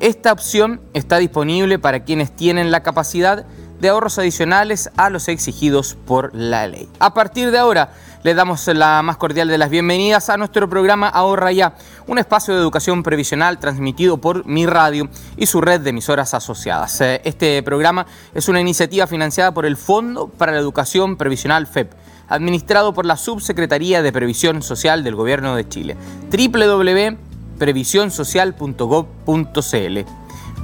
Esta 0.00 0.32
opción 0.32 0.80
está 0.94 1.18
disponible 1.18 1.78
para 1.78 2.04
quienes 2.04 2.34
tienen 2.34 2.70
la 2.70 2.82
capacidad 2.82 3.44
de 3.80 3.88
ahorros 3.88 4.18
adicionales 4.18 4.90
a 4.96 5.10
los 5.10 5.28
exigidos 5.28 5.96
por 6.06 6.34
la 6.34 6.66
ley. 6.66 6.88
A 6.98 7.14
partir 7.14 7.50
de 7.50 7.58
ahora, 7.58 7.92
le 8.22 8.34
damos 8.34 8.66
la 8.66 9.02
más 9.02 9.16
cordial 9.16 9.48
de 9.48 9.58
las 9.58 9.70
bienvenidas 9.70 10.28
a 10.28 10.36
nuestro 10.36 10.68
programa 10.68 11.08
Ahorra 11.08 11.52
Ya, 11.52 11.74
un 12.06 12.18
espacio 12.18 12.54
de 12.54 12.60
educación 12.60 13.02
previsional 13.02 13.58
transmitido 13.58 14.18
por 14.18 14.46
Mi 14.46 14.66
Radio 14.66 15.08
y 15.36 15.46
su 15.46 15.60
red 15.60 15.80
de 15.80 15.90
emisoras 15.90 16.34
asociadas. 16.34 17.00
Eh, 17.00 17.20
este 17.24 17.62
programa 17.62 18.06
es 18.34 18.48
una 18.48 18.60
iniciativa 18.60 19.06
financiada 19.06 19.52
por 19.52 19.66
el 19.66 19.76
Fondo 19.76 20.28
para 20.28 20.52
la 20.52 20.58
Educación 20.58 21.16
Previsional 21.16 21.66
FEP 21.66 21.92
administrado 22.28 22.94
por 22.94 23.06
la 23.06 23.16
Subsecretaría 23.16 24.02
de 24.02 24.12
Previsión 24.12 24.62
Social 24.62 25.02
del 25.02 25.16
Gobierno 25.16 25.56
de 25.56 25.68
Chile. 25.68 25.96
www 26.30 27.30
previsionsocial.gov.cl. 27.60 29.98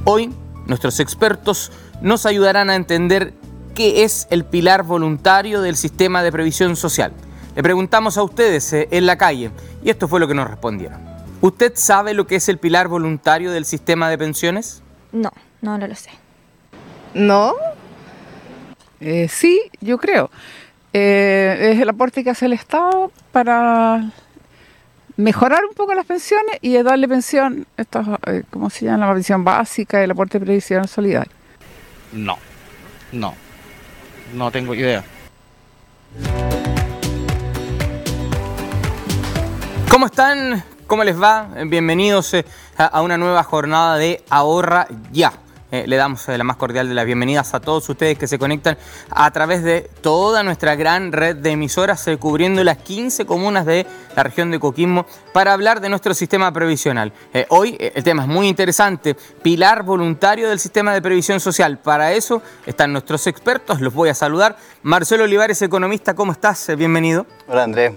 Hoy 0.05 0.35
nuestros 0.67 0.99
expertos 0.99 1.71
nos 2.01 2.27
ayudarán 2.27 2.71
a 2.71 2.77
entender 2.77 3.33
qué 3.75 4.05
es 4.05 4.27
el 4.31 4.45
pilar 4.45 4.83
voluntario 4.83 5.61
del 5.61 5.77
sistema 5.77 6.23
de 6.23 6.33
previsión 6.33 6.77
social. 6.77 7.13
Le 7.55 7.63
preguntamos 7.63 8.19
a 8.19 8.23
ustedes 8.23 8.73
eh, 8.73 8.89
en 8.91 9.07
la 9.07 9.17
calle 9.17 9.51
y 9.83 9.91
esto 9.91 10.09
fue 10.09 10.21
lo 10.21 10.29
que 10.29 10.35
nos 10.35 10.49
respondieron. 10.49 11.01
¿Usted 11.41 11.73
sabe 11.75 12.15
lo 12.15 12.27
que 12.27 12.37
es 12.37 12.49
el 12.49 12.59
pilar 12.59 12.89
voluntario 12.89 13.51
del 13.51 13.65
sistema 13.65 14.09
de 14.09 14.19
pensiones? 14.19 14.83
No, 15.13 15.31
no, 15.61 15.79
no 15.79 15.87
lo 15.87 15.95
sé. 15.95 16.11
¿No? 17.15 17.55
Eh, 19.01 19.29
sí, 19.29 19.61
yo 19.81 19.99
creo. 19.99 20.31
Eh, 20.93 21.73
es 21.73 21.81
el 21.81 21.89
aporte 21.89 22.25
que 22.25 22.31
hace 22.31 22.47
el 22.47 22.55
Estado 22.55 23.13
para 23.33 24.11
mejorar 25.17 25.65
un 25.65 25.75
poco 25.75 25.95
las 25.95 26.07
pensiones 26.07 26.59
y 26.61 26.81
darle 26.83 27.09
pensión, 27.09 27.67
esto, 27.77 28.19
eh, 28.27 28.43
¿cómo 28.51 28.71
se 28.71 28.85
llama? 28.85 29.07
La 29.07 29.15
pensión 29.15 29.45
básica 29.45 30.01
y 30.01 30.05
el 30.05 30.11
aporte 30.11 30.39
de 30.39 30.45
previsión 30.45 30.87
solidario. 30.89 31.33
No, 32.13 32.39
no, 33.13 33.35
no 34.35 34.51
tengo 34.51 34.75
idea. 34.75 35.05
¿Cómo 39.91 40.07
están? 40.07 40.65
¿Cómo 40.87 41.05
les 41.05 41.21
va? 41.21 41.49
Bienvenidos 41.67 42.35
eh, 42.35 42.45
a 42.77 43.03
una 43.03 43.19
nueva 43.19 43.43
jornada 43.43 43.97
de 43.97 44.25
Ahorra 44.31 44.87
Ya. 45.13 45.33
Eh, 45.73 45.85
le 45.87 45.97
damos 45.97 46.29
eh, 46.29 46.39
la 46.39 46.45
más 46.45 46.57
cordial 46.57 46.89
de 46.89 46.95
las 46.95 47.05
bienvenidas 47.07 47.53
a 47.53 47.59
todos 47.59 47.89
ustedes 47.89 48.17
que 48.17 48.29
se 48.29 48.39
conectan 48.39 48.79
a 49.11 49.29
través 49.33 49.65
de 49.65 49.91
toda 50.01 50.45
nuestra 50.45 50.77
gran 50.77 51.11
red 51.11 51.35
de 51.37 51.51
emisoras 51.51 52.07
eh, 52.07 52.17
cubriendo 52.19 52.63
las 52.63 52.79
15 52.79 53.27
comunas 53.27 53.67
de 53.67 53.85
la 54.15 54.23
región 54.23 54.53
de 54.53 54.61
Coquimbo 54.61 55.07
para 55.33 55.53
hablar 55.53 55.81
de 55.81 55.89
nuestro 55.89 56.15
sistema 56.15 56.53
previsional. 56.53 57.13
hoy 57.49 57.77
el 57.79 58.05
tema 58.05 58.23
es 58.23 58.29
muy 58.29 58.49
interesante, 58.49 59.17
pilar 59.43 59.83
voluntario 59.83 60.49
del 60.49 60.61
sistema 60.61 60.95
de 60.95 61.03
previsión 61.03 61.41
social. 61.41 61.79
Para 61.79 62.13
eso 62.13 62.43
están 62.65 62.93
nuestros 62.93 63.27
expertos, 63.27 63.81
los 63.81 63.93
voy 63.93 64.09
a 64.09 64.15
saludar. 64.15 64.57
Marcelo 64.83 65.25
Olivares, 65.25 65.61
economista, 65.63 66.15
¿cómo 66.15 66.33
estás? 66.33 66.71
bienvenido. 66.79 67.27
Hola 67.49 67.65
Andrés, 67.65 67.93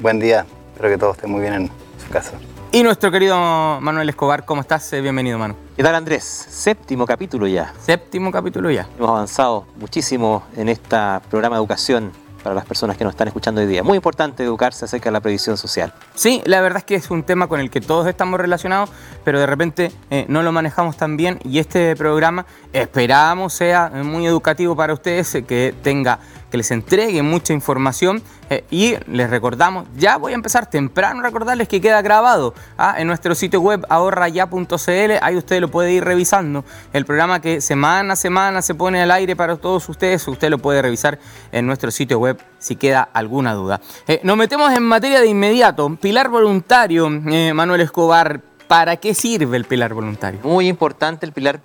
buen 0.00 0.18
día, 0.18 0.46
espero 0.72 0.88
que 0.88 0.98
todo 0.98 1.12
esté 1.12 1.26
muy 1.26 1.42
bien 1.42 1.54
en 1.54 1.70
su 2.04 2.10
casa. 2.10 2.32
Y 2.72 2.82
nuestro 2.82 3.10
querido 3.10 3.36
Manuel 3.80 4.08
Escobar, 4.08 4.44
¿cómo 4.44 4.62
estás? 4.62 4.90
Bienvenido, 4.90 5.38
Manu. 5.38 5.69
¿Qué 5.80 5.84
tal, 5.84 5.94
Andrés? 5.94 6.24
Séptimo 6.24 7.06
capítulo 7.06 7.46
ya. 7.46 7.72
Séptimo 7.80 8.30
capítulo 8.30 8.70
ya. 8.70 8.86
Hemos 8.98 9.08
avanzado 9.08 9.64
muchísimo 9.76 10.42
en 10.54 10.68
este 10.68 10.98
programa 11.30 11.56
de 11.56 11.60
educación 11.60 12.12
para 12.42 12.54
las 12.54 12.66
personas 12.66 12.98
que 12.98 13.04
nos 13.04 13.14
están 13.14 13.28
escuchando 13.28 13.62
hoy 13.62 13.66
día. 13.66 13.82
Muy 13.82 13.96
importante 13.96 14.44
educarse 14.44 14.84
acerca 14.84 15.08
de 15.08 15.12
la 15.12 15.20
previsión 15.20 15.56
social. 15.56 15.94
Sí, 16.14 16.42
la 16.44 16.60
verdad 16.60 16.80
es 16.80 16.84
que 16.84 16.96
es 16.96 17.10
un 17.10 17.22
tema 17.22 17.46
con 17.46 17.60
el 17.60 17.70
que 17.70 17.80
todos 17.80 18.06
estamos 18.06 18.38
relacionados, 18.38 18.90
pero 19.24 19.40
de 19.40 19.46
repente 19.46 19.90
eh, 20.10 20.26
no 20.28 20.42
lo 20.42 20.52
manejamos 20.52 20.98
tan 20.98 21.16
bien 21.16 21.38
y 21.44 21.58
este 21.58 21.96
programa 21.96 22.44
esperamos 22.74 23.54
sea 23.54 23.88
muy 23.88 24.26
educativo 24.26 24.76
para 24.76 24.92
ustedes, 24.92 25.34
eh, 25.34 25.44
que 25.44 25.74
tenga 25.82 26.18
que 26.50 26.56
les 26.56 26.70
entregue 26.70 27.22
mucha 27.22 27.52
información 27.52 28.22
eh, 28.50 28.64
y 28.70 28.96
les 29.06 29.30
recordamos, 29.30 29.86
ya 29.96 30.16
voy 30.16 30.32
a 30.32 30.34
empezar 30.34 30.68
temprano 30.68 31.20
a 31.20 31.22
recordarles 31.22 31.68
que 31.68 31.80
queda 31.80 32.02
grabado 32.02 32.54
¿ah? 32.76 32.96
en 32.98 33.06
nuestro 33.06 33.34
sitio 33.34 33.60
web 33.60 33.86
ahorraya.cl, 33.88 35.12
ahí 35.22 35.36
usted 35.36 35.60
lo 35.60 35.70
puede 35.70 35.92
ir 35.92 36.04
revisando, 36.04 36.64
el 36.92 37.04
programa 37.04 37.40
que 37.40 37.60
semana 37.60 38.14
a 38.14 38.16
semana 38.16 38.62
se 38.62 38.74
pone 38.74 39.00
al 39.00 39.10
aire 39.12 39.36
para 39.36 39.56
todos 39.56 39.88
ustedes, 39.88 40.26
usted 40.26 40.50
lo 40.50 40.58
puede 40.58 40.82
revisar 40.82 41.18
en 41.52 41.66
nuestro 41.66 41.90
sitio 41.90 42.18
web 42.18 42.38
si 42.58 42.76
queda 42.76 43.08
alguna 43.12 43.54
duda. 43.54 43.80
Eh, 44.06 44.20
nos 44.24 44.36
metemos 44.36 44.72
en 44.72 44.82
materia 44.82 45.20
de 45.20 45.28
inmediato, 45.28 45.96
pilar 45.96 46.28
voluntario, 46.28 47.08
eh, 47.30 47.52
Manuel 47.54 47.82
Escobar, 47.82 48.40
¿Para 48.70 48.94
qué 48.98 49.14
sirve 49.14 49.56
el 49.56 49.64
pilar 49.64 49.94
voluntario? 49.94 50.38
Muy 50.44 50.68
importante 50.68 51.26
el 51.26 51.32
pilar 51.32 51.60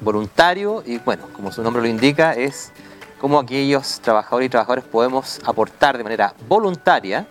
voluntario 0.00 0.82
y 0.86 0.96
bueno, 0.96 1.24
como 1.34 1.52
su 1.52 1.62
nombre 1.62 1.82
lo 1.82 1.88
indica, 1.88 2.32
es 2.32 2.72
cómo 3.26 3.40
aquellos 3.40 3.98
trabajadores 4.02 4.46
y 4.46 4.50
trabajadoras 4.50 4.84
podemos 4.84 5.40
aportar 5.44 5.98
de 5.98 6.04
manera 6.04 6.32
voluntaria, 6.48 7.26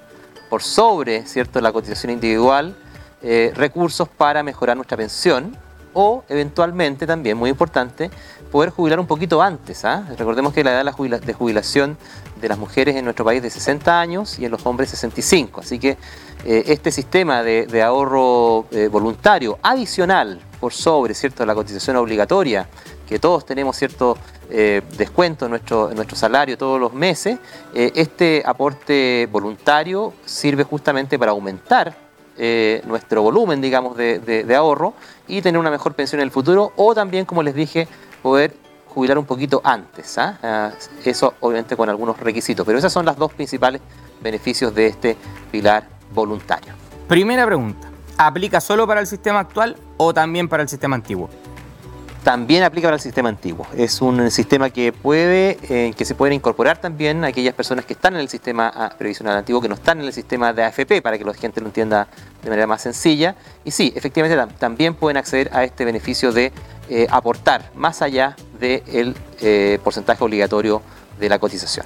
por 0.50 0.62
sobre 0.62 1.26
¿cierto? 1.26 1.62
la 1.62 1.72
cotización 1.72 2.12
individual, 2.12 2.76
eh, 3.22 3.54
recursos 3.56 4.10
para 4.10 4.44
mejorar 4.44 4.76
nuestra 4.76 4.98
pensión 4.98 5.56
o 5.94 6.26
eventualmente 6.28 7.08
también, 7.08 7.38
muy 7.38 7.50
importante, 7.50 8.12
poder 8.52 8.72
jubilar 8.72 9.00
un 9.00 9.08
poquito 9.08 9.42
antes. 9.42 9.86
¿ah? 9.86 10.06
Recordemos 10.18 10.54
que 10.54 10.66
la 10.66 10.74
edad 10.74 10.94
de 11.22 11.34
jubilación 11.34 11.98
de 12.42 12.50
las 12.50 12.58
mujeres 12.58 12.98
en 12.98 13.06
nuestro 13.06 13.24
país 13.24 13.38
es 13.38 13.44
de 13.44 13.50
60 13.52 13.98
años 13.98 14.38
y 14.38 14.44
en 14.44 14.52
los 14.52 14.66
hombres 14.66 14.90
65. 14.90 15.62
Así 15.62 15.80
que 15.80 15.92
eh, 16.44 16.64
este 16.68 16.92
sistema 16.92 17.42
de, 17.42 17.82
ahorro 17.82 18.66
eh, 18.72 18.90
voluntario 18.90 19.60
adicional 19.64 20.42
por 20.66 20.74
sobre 20.74 21.14
¿cierto? 21.14 21.46
la 21.46 21.54
cotización 21.54 21.96
obligatoria 21.98 22.68
que 23.08 23.20
todos 23.20 23.46
tenemos 23.46 23.78
cierto 23.78 24.18
eh, 24.50 24.82
descuento 24.98 25.46
en 25.46 25.52
nuestro, 25.52 25.94
nuestro 25.94 26.18
salario 26.18 26.58
todos 26.58 26.80
los 26.80 26.92
meses, 26.92 27.38
eh, 27.76 27.92
este 27.94 28.42
aporte 28.44 29.30
voluntario 29.32 30.14
sirve 30.26 30.64
justamente 30.64 31.20
para 31.20 31.34
aumentar 31.34 31.96
eh, 32.36 32.82
nuestro 32.88 33.22
volumen, 33.22 33.62
digamos, 33.62 33.96
de, 33.96 34.56
ahorro 34.58 34.96
y 35.28 35.44
tener 35.44 35.60
una 35.60 35.70
mejor 35.70 35.94
pensión 35.94 36.20
en 36.20 36.24
el 36.24 36.32
futuro 36.32 36.74
o 36.78 36.96
también, 36.96 37.26
como 37.26 37.44
les 37.44 37.54
dije, 37.54 37.88
poder 38.24 38.56
jubilar 38.88 39.20
un 39.20 39.26
poquito 39.26 39.62
antes. 39.64 40.18
¿ah? 40.18 40.40
Ah, 40.42 40.72
eso 41.04 41.36
obviamente 41.42 41.78
con 41.78 41.90
algunos 41.90 42.20
requisitos, 42.20 42.66
pero 42.66 42.80
esos 42.80 42.92
son 42.92 43.06
los 43.06 43.16
dos 43.18 43.32
principales 43.32 43.82
beneficios 44.20 44.74
de 44.74 44.88
este 44.88 45.16
pilar 45.52 45.88
voluntario. 46.12 46.74
Primera 47.08 47.46
pregunta, 47.46 47.88
¿aplica 48.18 48.60
solo 48.60 48.88
para 48.88 49.00
el 49.00 49.06
sistema 49.06 49.42
actual 49.42 49.76
o 49.98 50.14
también 50.14 50.48
para 50.48 50.64
el 50.64 50.70
sistema 50.70 50.96
antiguo? 50.96 51.30
también 52.26 52.64
aplica 52.64 52.88
para 52.88 52.96
el 52.96 53.02
sistema 53.02 53.30
antiguo. 53.30 53.68
Es 53.78 54.02
un 54.02 54.32
sistema 54.32 54.72
que 54.72 54.92
puede, 54.92 55.60
eh, 55.70 55.94
que 55.96 56.06
se 56.06 56.16
pueden 56.16 56.34
incorporar 56.34 56.80
también 56.80 57.24
aquellas 57.24 57.54
personas 57.54 57.86
que 57.86 57.94
están 57.94 58.16
en 58.16 58.22
el 58.22 58.30
sistema 58.30 58.92
previsional 58.98 59.38
antiguo, 59.38 59.62
que 59.62 59.70
no 59.70 59.76
están 59.76 60.00
en 60.00 60.06
el 60.06 60.12
sistema 60.12 60.52
de 60.52 60.64
AFP, 60.64 61.04
para 61.04 61.20
que 61.20 61.24
la 61.24 61.36
gente 61.36 61.62
lo 61.62 61.68
entienda 61.68 62.08
de 62.42 62.50
manera 62.50 62.66
más 62.66 62.82
sencilla. 62.82 63.36
Y 63.64 63.70
sí, 63.70 63.94
efectivamente 63.96 64.36
también 64.58 64.96
pueden 64.96 65.18
acceder 65.18 65.52
a 65.54 65.64
este 65.64 65.86
beneficio 65.86 66.32
de 66.32 66.52
eh, 66.90 67.06
aportar 67.12 67.70
más 67.76 68.02
allá 68.02 68.36
del 68.60 69.16
eh, 69.40 69.78
porcentaje 69.84 70.24
obligatorio 70.24 70.82
de 71.20 71.30
la 71.30 71.38
cotización. 71.38 71.86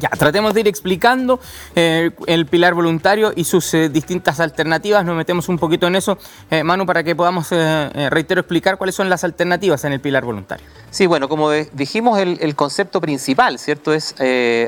Ya, 0.00 0.10
tratemos 0.10 0.54
de 0.54 0.60
ir 0.60 0.68
explicando 0.68 1.40
eh, 1.74 2.10
el 2.26 2.46
pilar 2.46 2.74
voluntario 2.74 3.32
y 3.34 3.42
sus 3.42 3.74
eh, 3.74 3.88
distintas 3.88 4.38
alternativas. 4.38 5.04
Nos 5.04 5.16
metemos 5.16 5.48
un 5.48 5.58
poquito 5.58 5.88
en 5.88 5.96
eso, 5.96 6.18
eh, 6.50 6.62
Manu, 6.62 6.86
para 6.86 7.02
que 7.02 7.16
podamos, 7.16 7.48
reitero, 7.50 8.40
explicar 8.40 8.78
cuáles 8.78 8.94
son 8.94 9.08
las 9.08 9.24
alternativas 9.24 9.84
en 9.84 9.92
el 9.92 10.00
pilar 10.00 10.24
voluntario. 10.24 10.64
Sí, 10.90 11.06
bueno, 11.06 11.28
como 11.28 11.50
dijimos, 11.50 12.18
el, 12.18 12.54
concepto 12.54 13.00
principal, 13.00 13.58
¿cierto?, 13.58 13.92
es 13.92 14.14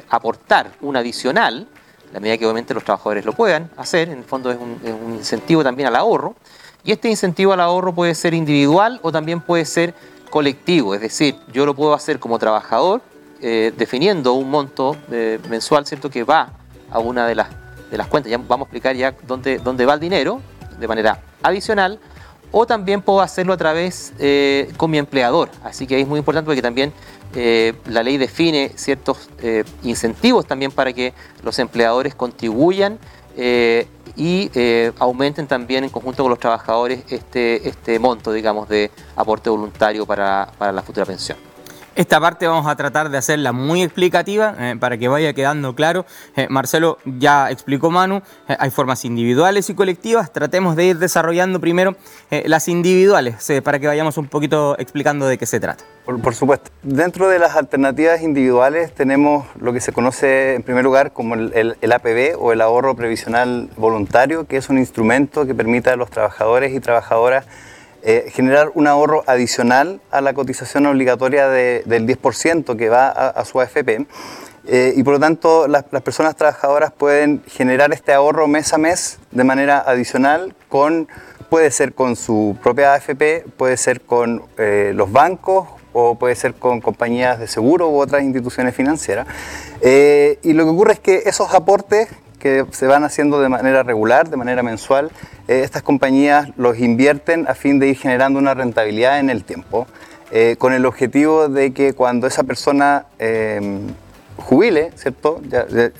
aportar 0.08 0.72
un 0.80 0.96
adicional, 0.96 1.68
la 2.12 2.20
medida 2.20 2.36
que 2.36 2.44
obviamente 2.46 2.74
los 2.74 2.84
trabajadores 2.84 3.24
lo 3.24 3.32
puedan 3.32 3.70
hacer, 3.76 4.08
en 4.08 4.18
el 4.18 4.24
fondo 4.24 4.50
es 4.50 4.58
un 4.58 5.14
incentivo 5.14 5.62
también 5.62 5.88
al 5.88 5.96
ahorro, 5.96 6.34
y 6.84 6.92
este 6.92 7.08
incentivo 7.08 7.52
al 7.52 7.60
ahorro 7.60 7.94
puede 7.94 8.14
ser 8.14 8.34
individual 8.34 8.98
o 9.02 9.12
también 9.12 9.40
puede 9.40 9.64
ser 9.64 9.94
colectivo, 10.30 10.94
es 10.94 11.00
decir, 11.00 11.36
yo 11.52 11.66
lo 11.66 11.74
puedo 11.74 11.94
hacer 11.94 12.18
como 12.18 12.38
trabajador 12.38 13.02
eh, 13.42 13.72
definiendo 13.76 14.34
un 14.34 14.50
monto 14.50 14.96
eh, 15.10 15.38
mensual, 15.48 15.86
¿cierto? 15.86 16.10
Que 16.10 16.24
va 16.24 16.52
a 16.90 16.98
una 16.98 17.26
de 17.26 17.34
las, 17.34 17.48
de 17.90 17.96
las 17.96 18.06
cuentas. 18.06 18.30
Ya 18.30 18.36
vamos 18.36 18.66
a 18.66 18.68
explicar 18.68 18.94
ya 18.96 19.14
dónde, 19.26 19.58
dónde 19.58 19.86
va 19.86 19.94
el 19.94 20.00
dinero 20.00 20.40
de 20.78 20.86
manera 20.86 21.22
adicional. 21.42 21.98
O 22.52 22.66
también 22.66 23.00
puedo 23.00 23.20
hacerlo 23.20 23.52
a 23.52 23.56
través 23.56 24.12
eh, 24.18 24.72
con 24.76 24.90
mi 24.90 24.98
empleador. 24.98 25.50
Así 25.62 25.86
que 25.86 26.00
es 26.00 26.06
muy 26.06 26.18
importante 26.18 26.46
porque 26.46 26.62
también 26.62 26.92
la 27.32 28.02
ley 28.02 28.18
define 28.18 28.72
ciertos 28.74 29.30
incentivos 29.84 30.46
también 30.46 30.72
para 30.72 30.92
que 30.92 31.14
los 31.44 31.60
empleadores 31.60 32.16
contribuyan 32.16 32.98
y 34.16 34.50
aumenten 34.98 35.46
también 35.46 35.84
en 35.84 35.90
conjunto 35.90 36.24
con 36.24 36.30
los 36.30 36.40
trabajadores 36.40 37.04
este, 37.08 37.68
este 37.68 38.00
monto, 38.00 38.32
digamos, 38.32 38.68
de 38.68 38.90
aporte 39.14 39.48
voluntario 39.48 40.06
para, 40.06 40.50
para 40.58 40.72
la 40.72 40.82
futura 40.82 41.06
pensión. 41.06 41.38
Esta 42.00 42.18
parte 42.18 42.46
vamos 42.46 42.66
a 42.66 42.76
tratar 42.76 43.10
de 43.10 43.18
hacerla 43.18 43.52
muy 43.52 43.82
explicativa 43.82 44.54
eh, 44.58 44.74
para 44.80 44.96
que 44.96 45.06
vaya 45.06 45.34
quedando 45.34 45.74
claro. 45.74 46.06
Eh, 46.34 46.46
Marcelo 46.48 46.96
ya 47.04 47.50
explicó 47.50 47.90
Manu, 47.90 48.22
eh, 48.48 48.56
hay 48.58 48.70
formas 48.70 49.04
individuales 49.04 49.68
y 49.68 49.74
colectivas. 49.74 50.32
Tratemos 50.32 50.76
de 50.76 50.86
ir 50.86 50.98
desarrollando 50.98 51.60
primero 51.60 51.96
las 52.30 52.68
individuales 52.68 53.46
para 53.62 53.78
que 53.78 53.86
vayamos 53.86 54.16
un 54.16 54.28
poquito 54.28 54.78
explicando 54.78 55.26
de 55.26 55.36
qué 55.36 55.44
se 55.44 55.60
trata. 55.60 55.84
Por, 56.06 56.34
supuesto. 56.34 56.70
Dentro 56.82 57.28
de 57.28 57.38
las 57.38 57.54
alternativas 57.54 58.22
individuales 58.22 58.94
tenemos 58.94 59.46
lo 59.60 59.74
que 59.74 59.80
se 59.80 59.92
conoce 59.92 60.54
en 60.54 60.62
primer 60.62 60.84
lugar 60.84 61.12
como 61.12 61.34
el, 61.34 61.76
el 61.78 61.92
APB 61.92 62.34
o 62.38 62.52
el 62.52 62.62
ahorro 62.62 62.96
previsional 62.96 63.68
voluntario, 63.76 64.46
que 64.46 64.56
es 64.56 64.70
un 64.70 64.78
instrumento 64.78 65.44
que 65.44 65.54
permite 65.54 65.90
a 65.90 65.96
los 65.96 66.10
trabajadores 66.10 66.72
y 66.72 66.80
trabajadoras 66.80 67.44
eh, 68.02 68.30
generar 68.32 68.70
un 68.74 68.86
ahorro 68.86 69.24
adicional 69.26 70.00
a 70.10 70.20
la 70.20 70.32
cotización 70.32 70.86
obligatoria 70.86 71.48
del 71.48 72.06
10% 72.06 72.76
que 72.76 72.88
va 72.88 73.08
a, 73.08 73.44
su 73.44 73.60
AFP. 73.60 74.06
Eh, 74.66 74.94
y 74.96 75.02
por 75.02 75.14
lo 75.14 75.20
tanto, 75.20 75.68
las, 75.68 75.84
personas 75.84 76.36
trabajadoras 76.36 76.92
pueden 76.92 77.42
generar 77.46 77.92
este 77.92 78.12
ahorro 78.12 78.46
mes 78.46 78.72
a 78.72 78.78
mes 78.78 79.18
de 79.30 79.44
manera 79.44 79.78
adicional 79.78 80.54
con, 80.68 81.08
puede 81.50 81.70
ser 81.70 81.92
con 81.92 82.16
su 82.16 82.56
propia 82.62 82.94
AFP, 82.94 83.44
puede 83.56 83.76
ser 83.76 84.00
con 84.00 84.44
eh, 84.56 84.92
los 84.94 85.12
bancos 85.12 85.68
o 85.92 86.14
puede 86.14 86.36
ser 86.36 86.54
con 86.54 86.80
compañías 86.80 87.38
de 87.38 87.48
seguro 87.48 87.90
u 87.90 87.98
otras 87.98 88.22
instituciones 88.22 88.74
financieras. 88.74 89.26
y 89.82 90.52
lo 90.52 90.64
que 90.64 90.70
ocurre 90.70 90.92
es 90.94 91.00
que 91.00 91.22
esos 91.26 91.52
aportes 91.52 92.08
que 92.40 92.64
se 92.70 92.86
van 92.86 93.04
haciendo 93.04 93.40
de 93.40 93.48
manera 93.48 93.84
regular, 93.84 94.28
de 94.28 94.36
manera 94.36 94.64
mensual, 94.64 95.12
eh, 95.50 95.64
estas 95.64 95.82
compañías 95.82 96.48
los 96.56 96.78
invierten 96.78 97.48
a 97.48 97.56
fin 97.56 97.80
de 97.80 97.88
ir 97.88 97.96
generando 97.96 98.38
una 98.38 98.54
rentabilidad 98.54 99.18
en 99.18 99.30
el 99.30 99.42
tiempo, 99.42 99.88
eh, 100.30 100.54
con 100.60 100.72
el 100.72 100.86
objetivo 100.86 101.48
de 101.48 101.72
que 101.72 101.92
cuando 101.92 102.28
esa 102.28 102.44
persona 102.44 103.06
em, 103.18 103.88
jubile, 104.36 104.92
¿cierto? 104.94 105.40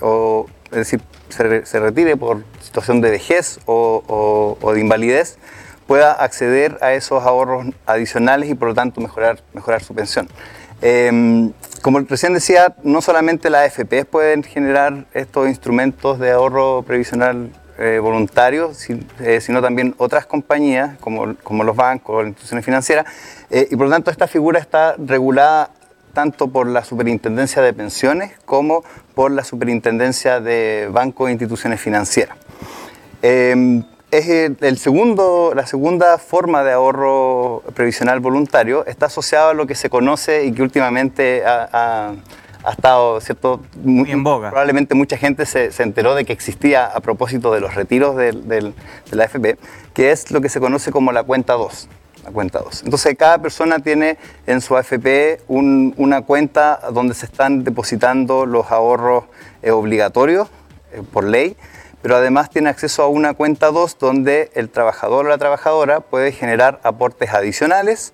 o, 0.02 0.46
es 0.66 0.76
decir, 0.76 1.00
se, 1.30 1.80
retire 1.80 2.16
por 2.16 2.44
situación 2.62 3.00
de 3.00 3.10
vejez 3.10 3.58
o, 3.66 4.56
de 4.72 4.80
invalidez, 4.80 5.36
pueda 5.88 6.12
acceder 6.12 6.78
a 6.80 6.92
esos 6.92 7.24
ahorros 7.24 7.66
adicionales 7.86 8.50
y 8.50 8.54
por 8.54 8.68
lo 8.68 8.74
tanto 8.74 9.00
mejorar, 9.00 9.40
mejorar 9.52 9.82
su 9.82 9.96
pensión. 9.96 10.28
Em, 10.80 11.52
como 11.82 11.98
recién 11.98 12.34
decía, 12.34 12.76
no 12.84 13.02
solamente 13.02 13.50
las 13.50 13.66
AFP 13.66 14.04
pueden 14.04 14.44
generar 14.44 15.06
estos 15.12 15.48
instrumentos 15.48 16.20
de 16.20 16.30
ahorro 16.30 16.84
previsional 16.84 17.50
eh, 17.82 17.98
voluntario, 17.98 18.72
eh, 19.20 19.40
sino 19.40 19.62
también 19.62 19.94
otras 19.96 20.26
compañías 20.26 20.98
como, 20.98 21.34
como 21.42 21.64
los 21.64 21.74
bancos 21.74 22.18
las 22.18 22.28
instituciones 22.28 22.62
financieras. 22.62 23.06
Eh, 23.48 23.68
y 23.70 23.76
por 23.76 23.86
lo 23.86 23.92
tanto 23.92 24.10
esta 24.10 24.28
figura 24.28 24.58
está 24.58 24.96
regulada 24.98 25.70
tanto 26.12 26.48
por 26.48 26.66
la 26.66 26.84
Superintendencia 26.84 27.62
de 27.62 27.72
Pensiones 27.72 28.32
como 28.44 28.84
por 29.14 29.30
la 29.30 29.44
Superintendencia 29.44 30.40
de 30.40 30.90
Bancos 30.92 31.28
e 31.28 31.32
Instituciones 31.32 31.80
Financieras. 31.80 32.36
Em, 33.22 33.82
es 34.10 34.28
el, 34.28 34.76
segundo, 34.76 35.52
la 35.54 35.66
segunda 35.66 36.18
forma 36.18 36.62
de 36.64 36.72
ahorro 36.72 37.62
previsional 37.74 38.20
voluntario, 38.20 38.84
está 38.84 39.06
asociado 39.06 39.50
a 39.50 39.54
lo 39.54 39.66
que 39.66 39.74
se 39.74 39.88
conoce 39.88 40.44
y 40.44 40.52
que 40.52 40.62
últimamente 40.62 41.44
ha, 41.46 42.12
estado, 42.72 43.20
¿cierto? 43.20 43.60
Muy 43.82 44.10
en 44.10 44.22
boga. 44.22 44.50
Probablemente 44.50 44.94
mucha 44.94 45.16
gente 45.16 45.46
se, 45.46 45.70
enteró 45.82 46.14
de 46.14 46.24
que 46.24 46.32
existía 46.32 46.86
a 46.86 47.00
propósito 47.00 47.52
de 47.52 47.60
los 47.60 47.74
retiros 47.74 48.16
del, 48.16 48.48
de 48.48 48.72
la 49.10 49.24
AFP, 49.24 49.58
que 49.94 50.10
es 50.12 50.30
lo 50.30 50.40
que 50.40 50.48
se 50.48 50.60
conoce 50.60 50.90
como 50.90 51.12
la 51.12 51.22
cuenta 51.22 51.54
2. 51.54 51.88
La 52.24 52.30
cuenta 52.30 52.58
2. 52.58 52.82
Entonces, 52.84 53.16
cada 53.16 53.38
persona 53.38 53.78
tiene 53.78 54.18
en 54.46 54.60
su 54.60 54.76
AFP 54.76 55.40
una 55.48 56.22
cuenta 56.22 56.80
donde 56.92 57.14
se 57.14 57.26
están 57.26 57.64
depositando 57.64 58.46
los 58.46 58.70
ahorros 58.70 59.24
eh, 59.62 59.70
obligatorios 59.70 60.48
eh, 60.92 61.02
por 61.12 61.24
ley 61.24 61.56
pero 62.02 62.16
además 62.16 62.50
tiene 62.50 62.70
acceso 62.70 63.02
a 63.02 63.08
una 63.08 63.34
cuenta 63.34 63.70
2 63.70 63.98
donde 63.98 64.50
el 64.54 64.70
trabajador 64.70 65.26
o 65.26 65.28
la 65.28 65.38
trabajadora 65.38 66.00
puede 66.00 66.32
generar 66.32 66.80
aportes 66.82 67.30
adicionales. 67.30 68.12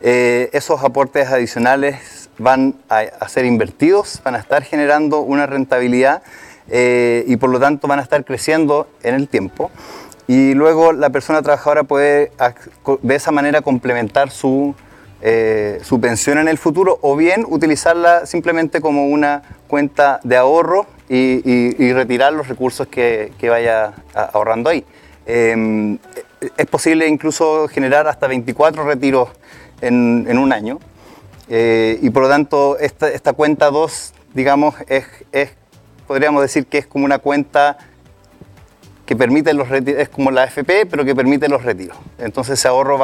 Eh, 0.00 0.50
esos 0.52 0.82
aportes 0.82 1.28
adicionales 1.28 2.29
van 2.40 2.74
a, 2.88 3.28
ser 3.28 3.44
invertidos, 3.44 4.20
van 4.24 4.34
a 4.34 4.38
estar 4.38 4.62
generando 4.62 5.20
una 5.20 5.46
rentabilidad 5.46 6.22
eh, 6.68 7.24
y 7.26 7.36
por 7.36 7.50
lo 7.50 7.60
tanto 7.60 7.86
van 7.86 7.98
a 7.98 8.02
estar 8.02 8.24
creciendo 8.24 8.88
en 9.02 9.14
el 9.14 9.28
tiempo. 9.28 9.70
Y 10.26 10.54
luego 10.54 10.92
la 10.92 11.10
persona 11.10 11.42
trabajadora 11.42 11.82
puede 11.82 12.32
de 13.02 13.14
esa 13.14 13.30
manera 13.30 13.60
complementar 13.62 14.30
su, 14.30 14.74
eh, 15.22 15.80
su 15.82 16.00
pensión 16.00 16.38
en 16.38 16.48
el 16.48 16.56
futuro 16.56 16.98
o 17.02 17.14
bien 17.14 17.44
utilizarla 17.46 18.24
simplemente 18.26 18.80
como 18.80 19.08
una 19.08 19.42
cuenta 19.68 20.20
de 20.22 20.36
ahorro 20.36 20.86
y, 21.08 21.92
retirar 21.92 22.32
los 22.32 22.46
recursos 22.46 22.86
que, 22.86 23.32
vaya 23.42 23.92
ahorrando 24.14 24.70
ahí. 24.70 24.84
Em, 25.26 25.98
es 26.56 26.66
posible 26.66 27.06
incluso 27.06 27.68
generar 27.68 28.06
hasta 28.06 28.28
24 28.28 28.84
retiros 28.84 29.28
en, 29.80 30.38
un 30.38 30.52
año 30.52 30.78
eh, 31.50 31.98
y 32.00 32.10
por 32.10 32.22
lo 32.22 32.28
tanto 32.28 32.78
esta, 32.78 33.32
cuenta 33.34 33.70
2, 33.70 34.14
digamos, 34.32 34.76
es, 34.88 35.04
podríamos 36.06 36.40
decir 36.42 36.66
que 36.66 36.78
es 36.78 36.86
como 36.86 37.04
una 37.04 37.18
cuenta 37.18 37.76
que 39.04 39.16
permite 39.16 39.52
los 39.52 39.68
retiros, 39.68 40.00
es 40.00 40.08
como 40.08 40.30
la 40.30 40.44
FP, 40.44 40.86
pero 40.86 41.04
que 41.04 41.16
permite 41.16 41.48
los 41.48 41.64
retiros. 41.64 41.98
Entonces 42.18 42.60
ese 42.60 42.68
ahorro 42.68 42.96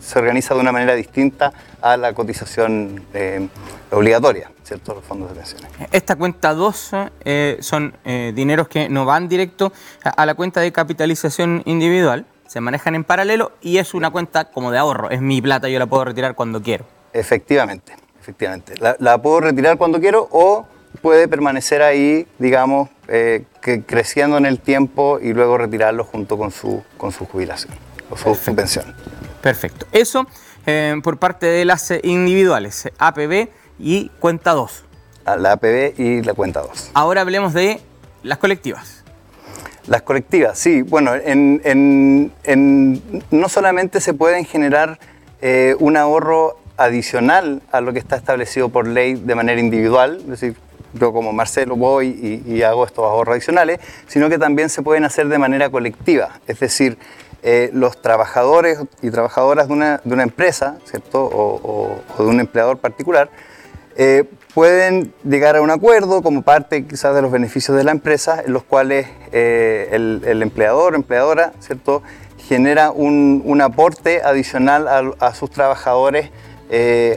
se 0.00 0.18
organiza 0.18 0.54
de 0.54 0.60
una 0.60 0.72
manera 0.72 0.94
distinta 0.94 1.52
a 1.82 1.98
la 1.98 2.14
cotización 2.14 3.04
eh, 3.12 3.46
obligatoria, 3.90 4.50
¿cierto? 4.62 4.94
Los 4.94 5.04
fondos 5.04 5.28
de 5.28 5.34
pensiones. 5.34 5.70
Esta 5.92 6.16
cuenta 6.16 6.54
2 6.54 6.90
eh, 7.22 7.58
son 7.60 7.98
eh, 8.06 8.32
dineros 8.34 8.68
que 8.68 8.88
no 8.88 9.04
van 9.04 9.28
directo 9.28 9.74
a, 10.02 10.24
la 10.24 10.34
cuenta 10.34 10.62
de 10.62 10.72
capitalización 10.72 11.60
individual, 11.66 12.24
se 12.46 12.62
manejan 12.62 12.94
en 12.94 13.04
paralelo 13.04 13.52
y 13.60 13.76
es 13.76 13.92
una 13.92 14.08
cuenta 14.08 14.46
como 14.46 14.70
de 14.70 14.78
ahorro, 14.78 15.10
es 15.10 15.20
mi 15.20 15.42
plata, 15.42 15.68
yo 15.68 15.78
la 15.78 15.86
puedo 15.86 16.06
retirar 16.06 16.34
cuando 16.34 16.62
quiero. 16.62 16.86
Efectivamente, 17.12 17.94
efectivamente. 18.20 18.74
La, 18.98 19.18
puedo 19.18 19.40
retirar 19.40 19.78
cuando 19.78 20.00
quiero 20.00 20.28
o 20.30 20.66
puede 21.02 21.28
permanecer 21.28 21.82
ahí, 21.82 22.26
digamos, 22.38 22.88
que 23.06 23.82
creciendo 23.86 24.36
en 24.36 24.46
el 24.46 24.60
tiempo 24.60 25.18
y 25.20 25.32
luego 25.32 25.58
retirarlo 25.58 26.04
junto 26.04 26.36
con 26.36 26.50
su, 26.50 26.82
con 26.96 27.12
su 27.12 27.24
jubilación 27.26 27.74
o 28.10 28.16
su, 28.16 28.54
pensión. 28.54 28.94
Perfecto. 29.40 29.86
Eso 29.92 30.26
eh, 30.66 30.96
por 31.02 31.18
parte 31.18 31.46
de 31.46 31.64
las 31.64 31.90
individuales, 32.02 32.90
APB 32.98 33.48
y 33.78 34.10
cuenta 34.20 34.52
2. 34.52 34.84
Ah, 35.24 35.36
la 35.36 35.52
APB 35.52 35.98
y 35.98 36.22
la 36.22 36.34
cuenta 36.34 36.60
2. 36.60 36.90
Ahora 36.94 37.20
hablemos 37.22 37.54
de 37.54 37.80
las 38.22 38.38
colectivas. 38.38 39.04
Las 39.86 40.02
colectivas, 40.02 40.58
sí. 40.58 40.82
Bueno, 40.82 41.12
en, 41.14 42.32
no 43.30 43.48
solamente 43.48 44.00
se 44.00 44.12
pueden 44.12 44.44
generar 44.44 44.98
eh, 45.40 45.74
un 45.78 45.96
ahorro 45.96 46.58
adicional 46.78 47.62
a 47.70 47.80
lo 47.80 47.92
que 47.92 47.98
está 47.98 48.16
establecido 48.16 48.68
por 48.68 48.86
ley 48.86 49.14
de 49.14 49.34
manera 49.34 49.60
individual, 49.60 50.18
es 50.20 50.28
decir, 50.28 50.56
yo 50.94 51.12
como 51.12 51.32
Marcelo 51.32 51.76
voy 51.76 52.42
y, 52.46 52.62
hago 52.62 52.86
estos 52.86 53.04
ahorros 53.04 53.34
adicionales, 53.34 53.78
sino 54.06 54.28
que 54.28 54.38
también 54.38 54.70
se 54.70 54.82
pueden 54.82 55.04
hacer 55.04 55.28
de 55.28 55.38
manera 55.38 55.68
colectiva, 55.70 56.40
es 56.46 56.60
decir, 56.60 56.98
eh, 57.42 57.70
los 57.72 58.00
trabajadores 58.00 58.78
y 59.02 59.10
trabajadoras 59.10 59.68
de 59.68 59.74
una, 59.74 60.00
de 60.02 60.14
una 60.14 60.22
empresa, 60.22 60.78
¿cierto? 60.84 61.22
O, 61.22 62.00
de 62.18 62.24
un 62.24 62.40
empleador 62.40 62.78
particular, 62.78 63.30
eh, 63.96 64.24
pueden 64.54 65.12
llegar 65.24 65.56
a 65.56 65.60
un 65.60 65.70
acuerdo 65.70 66.22
como 66.22 66.42
parte 66.42 66.84
quizás 66.84 67.14
de 67.14 67.22
los 67.22 67.30
beneficios 67.30 67.76
de 67.76 67.84
la 67.84 67.92
empresa, 67.92 68.42
en 68.44 68.52
los 68.52 68.64
cuales 68.64 69.06
eh, 69.32 69.88
el, 69.92 70.42
empleador 70.42 70.94
o 70.94 70.96
empleadora, 70.96 71.52
¿cierto? 71.60 72.02
genera 72.48 72.90
un, 72.90 73.60
aporte 73.60 74.22
adicional 74.22 75.14
a, 75.20 75.34
sus 75.34 75.50
trabajadores 75.50 76.30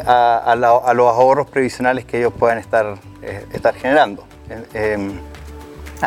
a, 0.05 0.55
los 0.55 1.08
ahorros 1.08 1.50
previsionales 1.50 2.05
que 2.05 2.20
ellos 2.20 2.34
puedan 2.38 2.58
estar, 2.58 2.96
estar 3.51 3.75
generando. 3.75 4.25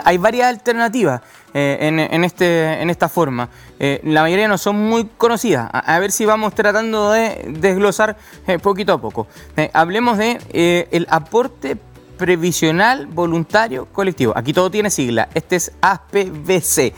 Hay 0.05 0.19
varias 0.19 0.49
alternativas. 0.49 1.21
Eh, 1.57 2.09
en, 2.11 2.25
este, 2.25 2.83
en 2.83 2.91
esta 2.91 3.09
forma. 3.09 3.49
Eh, 3.79 4.01
la 4.03 4.23
mayoría 4.23 4.49
no 4.49 4.59
son 4.59 4.75
muy 4.75 5.05
conocidas. 5.17 5.71
A, 5.73 6.01
ver 6.01 6.11
si 6.11 6.27
vamos 6.27 6.53
tratando 6.53 7.13
de 7.13 7.45
desglosar 7.49 8.17
eh, 8.49 8.59
poquito 8.59 8.95
a 8.95 9.01
poco. 9.01 9.29
hablemos 9.73 10.19
de 10.19 10.89
el 10.91 11.07
aporte 11.09 11.77
previsional 12.19 13.07
voluntario 13.07 13.87
colectivo. 13.87 14.33
Aquí 14.35 14.53
todo 14.53 14.69
tiene 14.69 14.91
sigla. 14.91 15.29
Este 15.35 15.55
es 15.55 15.71
APVC, 15.81 16.93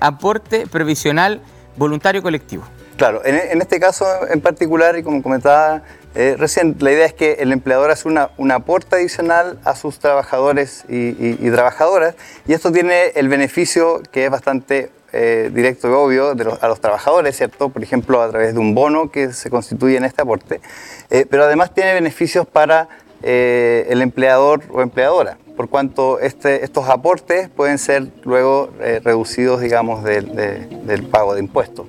aporte 0.00 0.66
previsional 0.66 1.40
voluntario 1.76 2.20
colectivo. 2.20 2.64
Claro, 3.00 3.22
en, 3.24 3.62
este 3.62 3.80
caso 3.80 4.04
en 4.28 4.42
particular, 4.42 4.98
y 4.98 5.02
como 5.02 5.22
comentaba 5.22 5.80
eh, 6.14 6.36
recién, 6.38 6.76
la 6.80 6.92
idea 6.92 7.06
es 7.06 7.14
que 7.14 7.32
el 7.38 7.50
empleador 7.50 7.90
hace 7.90 8.06
una, 8.06 8.28
un 8.36 8.50
aporte 8.50 8.96
adicional 8.96 9.58
a 9.64 9.74
sus 9.74 9.98
trabajadores 9.98 10.84
y, 10.86 11.50
trabajadoras, 11.50 12.14
y 12.46 12.52
esto 12.52 12.70
tiene 12.70 13.06
el 13.14 13.30
beneficio 13.30 14.02
que 14.12 14.26
es 14.26 14.30
bastante 14.30 14.90
eh, 15.14 15.50
directo 15.50 15.88
y 15.88 15.92
obvio 15.92 16.34
de 16.34 16.44
a 16.60 16.68
los 16.68 16.80
trabajadores, 16.82 17.38
¿cierto? 17.38 17.70
Por 17.70 17.82
ejemplo, 17.82 18.20
a 18.20 18.28
través 18.28 18.52
de 18.52 18.60
un 18.60 18.74
bono 18.74 19.10
que 19.10 19.32
se 19.32 19.48
constituye 19.48 19.96
en 19.96 20.04
este 20.04 20.20
aporte, 20.20 20.60
eh, 21.08 21.24
pero 21.24 21.44
además 21.44 21.72
tiene 21.72 21.94
beneficios 21.94 22.46
para 22.46 22.90
el 23.22 24.02
empleador 24.02 24.60
o 24.70 24.82
empleadora, 24.82 25.38
por 25.56 25.70
cuanto 25.70 26.20
este, 26.20 26.64
estos 26.64 26.86
aportes 26.90 27.48
pueden 27.48 27.78
ser 27.78 28.08
luego 28.24 28.70
reducidos, 29.02 29.62
digamos, 29.62 30.04
del 30.04 31.08
pago 31.10 31.32
de 31.32 31.40
impuestos. 31.40 31.86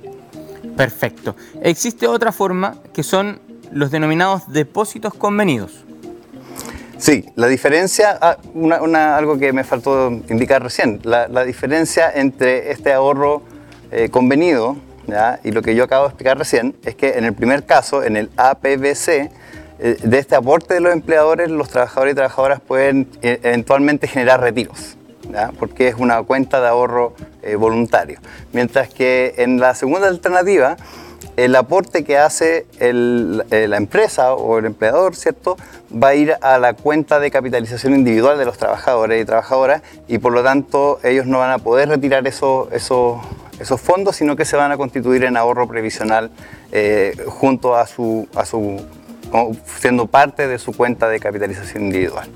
Perfecto. 0.76 1.36
Existe 1.62 2.06
otra 2.06 2.32
forma 2.32 2.76
que 2.92 3.02
son 3.02 3.40
los 3.70 3.90
denominados 3.90 4.52
depósitos 4.52 5.14
convenidos. 5.14 5.84
Sí, 6.98 7.26
la 7.34 7.48
diferencia, 7.48 8.16
ah, 8.20 8.36
algo 9.16 9.36
que 9.38 9.52
me 9.52 9.64
faltó 9.64 10.08
indicar 10.28 10.62
recién, 10.62 11.00
la, 11.02 11.44
diferencia 11.44 12.10
entre 12.14 12.70
este 12.70 12.92
ahorro 12.92 13.42
eh, 13.90 14.08
convenido 14.08 14.76
y 15.42 15.50
lo 15.50 15.62
que 15.62 15.74
yo 15.74 15.84
acabo 15.84 16.04
de 16.04 16.08
explicar 16.10 16.38
recién 16.38 16.76
es 16.84 16.94
que 16.94 17.18
en 17.18 17.24
el 17.24 17.34
primer 17.34 17.64
caso, 17.66 18.02
en 18.02 18.16
el 18.16 18.30
APBC, 18.36 19.08
eh, 19.78 19.96
de 20.00 20.18
este 20.18 20.36
aporte 20.36 20.74
de 20.74 20.80
los 20.80 20.92
empleadores, 20.92 21.50
los 21.50 21.68
trabajadores 21.68 22.12
y 22.12 22.14
trabajadoras 22.14 22.60
pueden 22.60 23.08
eh, 23.20 23.40
eventualmente 23.42 24.06
generar 24.06 24.40
retiros. 24.40 24.96
Porque 25.58 25.88
es 25.88 25.94
una 25.96 26.22
cuenta 26.22 26.60
de 26.60 26.68
ahorro 26.68 27.14
voluntario. 27.58 28.18
Mientras 28.52 28.88
que 28.88 29.34
en 29.38 29.60
la 29.60 29.74
segunda 29.74 30.08
alternativa, 30.08 30.76
el 31.36 31.56
aporte 31.56 32.04
que 32.04 32.18
hace 32.18 32.66
eh, 32.78 33.66
la 33.68 33.76
empresa 33.76 34.34
o 34.34 34.58
el 34.58 34.66
empleador, 34.66 35.16
¿cierto? 35.16 35.56
Va 35.92 36.08
a 36.08 36.14
ir 36.14 36.34
a 36.40 36.58
la 36.58 36.74
cuenta 36.74 37.20
de 37.20 37.30
capitalización 37.30 37.94
individual 37.94 38.38
de 38.38 38.44
los 38.44 38.58
trabajadores 38.58 39.22
y 39.22 39.24
trabajadoras 39.24 39.82
y 40.08 40.18
por 40.18 40.32
lo 40.32 40.42
tanto 40.42 40.98
ellos 41.02 41.26
no 41.26 41.38
van 41.38 41.50
a 41.50 41.58
poder 41.58 41.88
retirar 41.88 42.26
esos 42.26 43.80
fondos, 43.80 44.16
sino 44.16 44.36
que 44.36 44.44
se 44.44 44.56
van 44.56 44.72
a 44.72 44.76
constituir 44.76 45.24
en 45.24 45.36
ahorro 45.36 45.66
previsional 45.66 46.30
eh, 46.70 47.16
junto 47.26 47.76
a 47.76 47.86
su, 47.86 48.28
siendo 49.80 50.06
parte 50.06 50.46
de 50.48 50.58
su 50.58 50.72
cuenta 50.72 51.08
de 51.08 51.18
capitalización 51.18 51.84
individual. 51.84 52.28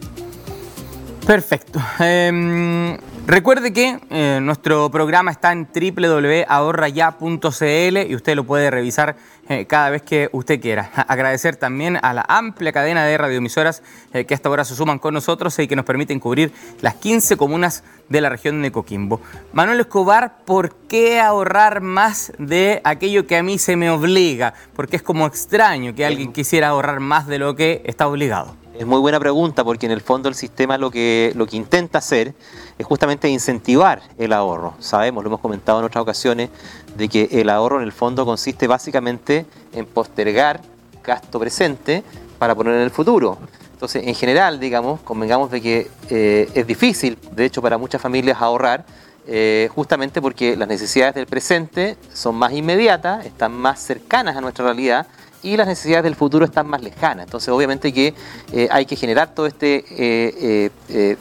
Perfecto. 1.26 1.80
Em, 1.98 2.96
recuerde 3.26 3.72
que 3.72 3.98
eh, 4.10 4.38
nuestro 4.40 4.88
programa 4.92 5.32
está 5.32 5.50
en 5.50 5.66
www.ahorraya.cl 5.66 7.96
y 8.08 8.14
usted 8.14 8.36
lo 8.36 8.44
puede 8.44 8.70
revisar 8.70 9.16
eh, 9.48 9.66
cada 9.66 9.90
vez 9.90 10.02
que 10.02 10.28
usted 10.30 10.60
quiera. 10.60 10.92
Agradecer 11.08 11.56
también 11.56 11.98
a 12.00 12.14
la 12.14 12.24
amplia 12.28 12.70
cadena 12.70 13.04
de 13.04 13.18
radioemisoras 13.18 13.82
eh, 14.12 14.24
que 14.24 14.34
hasta 14.34 14.48
ahora 14.48 14.64
se 14.64 14.76
suman 14.76 15.00
con 15.00 15.14
nosotros 15.14 15.58
y 15.58 15.66
que 15.66 15.74
nos 15.74 15.84
permiten 15.84 16.20
cubrir 16.20 16.52
las 16.80 16.94
15 16.94 17.36
comunas 17.36 17.82
de 18.08 18.20
la 18.20 18.28
región 18.28 18.62
de 18.62 18.70
Coquimbo. 18.70 19.20
Manuel 19.52 19.80
Escobar, 19.80 20.44
¿por 20.44 20.76
qué 20.86 21.18
ahorrar 21.18 21.80
más 21.80 22.34
de 22.38 22.80
aquello 22.84 23.26
que 23.26 23.36
a 23.36 23.42
mí 23.42 23.58
se 23.58 23.74
me 23.74 23.90
obliga? 23.90 24.54
Porque 24.76 24.94
es 24.94 25.02
como 25.02 25.26
extraño 25.26 25.92
que 25.92 26.06
alguien 26.06 26.32
quisiera 26.32 26.68
ahorrar 26.68 27.00
más 27.00 27.26
de 27.26 27.40
lo 27.40 27.56
que 27.56 27.82
está 27.84 28.06
obligado. 28.06 28.54
Es 28.78 28.84
muy 28.84 29.00
buena 29.00 29.18
pregunta 29.18 29.64
porque 29.64 29.86
en 29.86 29.92
el 29.92 30.02
fondo 30.02 30.28
el 30.28 30.34
sistema 30.34 30.76
lo 30.76 30.90
que, 30.90 31.32
lo 31.34 31.46
que 31.46 31.56
intenta 31.56 31.96
hacer 31.96 32.34
es 32.76 32.84
justamente 32.84 33.26
incentivar 33.26 34.02
el 34.18 34.34
ahorro. 34.34 34.74
Sabemos, 34.80 35.24
lo 35.24 35.28
hemos 35.28 35.40
comentado 35.40 35.78
en 35.78 35.86
otras 35.86 36.02
ocasiones, 36.02 36.50
de 36.94 37.08
que 37.08 37.28
el 37.32 37.48
ahorro 37.48 37.78
en 37.78 37.84
el 37.84 37.92
fondo 37.92 38.26
consiste 38.26 38.66
básicamente 38.66 39.46
en 39.72 39.86
postergar 39.86 40.60
gasto 41.02 41.40
presente 41.40 42.02
para 42.38 42.54
poner 42.54 42.74
en 42.74 42.82
el 42.82 42.90
futuro. 42.90 43.38
Entonces, 43.72 44.06
en 44.06 44.14
general, 44.14 44.60
digamos, 44.60 45.00
convengamos 45.00 45.50
de 45.50 45.62
que 45.62 45.90
eh, 46.10 46.50
es 46.52 46.66
difícil, 46.66 47.18
de 47.32 47.46
hecho, 47.46 47.62
para 47.62 47.78
muchas 47.78 48.02
familias 48.02 48.42
ahorrar, 48.42 48.84
eh, 49.26 49.70
justamente 49.74 50.20
porque 50.20 50.54
las 50.54 50.68
necesidades 50.68 51.14
del 51.14 51.26
presente 51.26 51.96
son 52.12 52.34
más 52.36 52.52
inmediatas, 52.52 53.24
están 53.24 53.52
más 53.52 53.80
cercanas 53.80 54.36
a 54.36 54.42
nuestra 54.42 54.66
realidad 54.66 55.06
y 55.46 55.56
las 55.56 55.68
necesidades 55.68 56.02
del 56.02 56.16
futuro 56.16 56.44
están 56.44 56.66
más 56.66 56.82
lejanas. 56.82 57.26
Entonces, 57.26 57.48
obviamente 57.50 57.92
que 57.92 58.14
eh, 58.52 58.68
hay 58.70 58.84
que 58.84 58.96
generar 58.96 59.32
todo 59.32 59.46
este, 59.46 59.84
eh, 59.90 60.70
eh, 60.88 61.16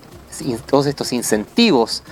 todos 0.65 0.87
estos 0.87 1.13
incentivos 1.13 2.03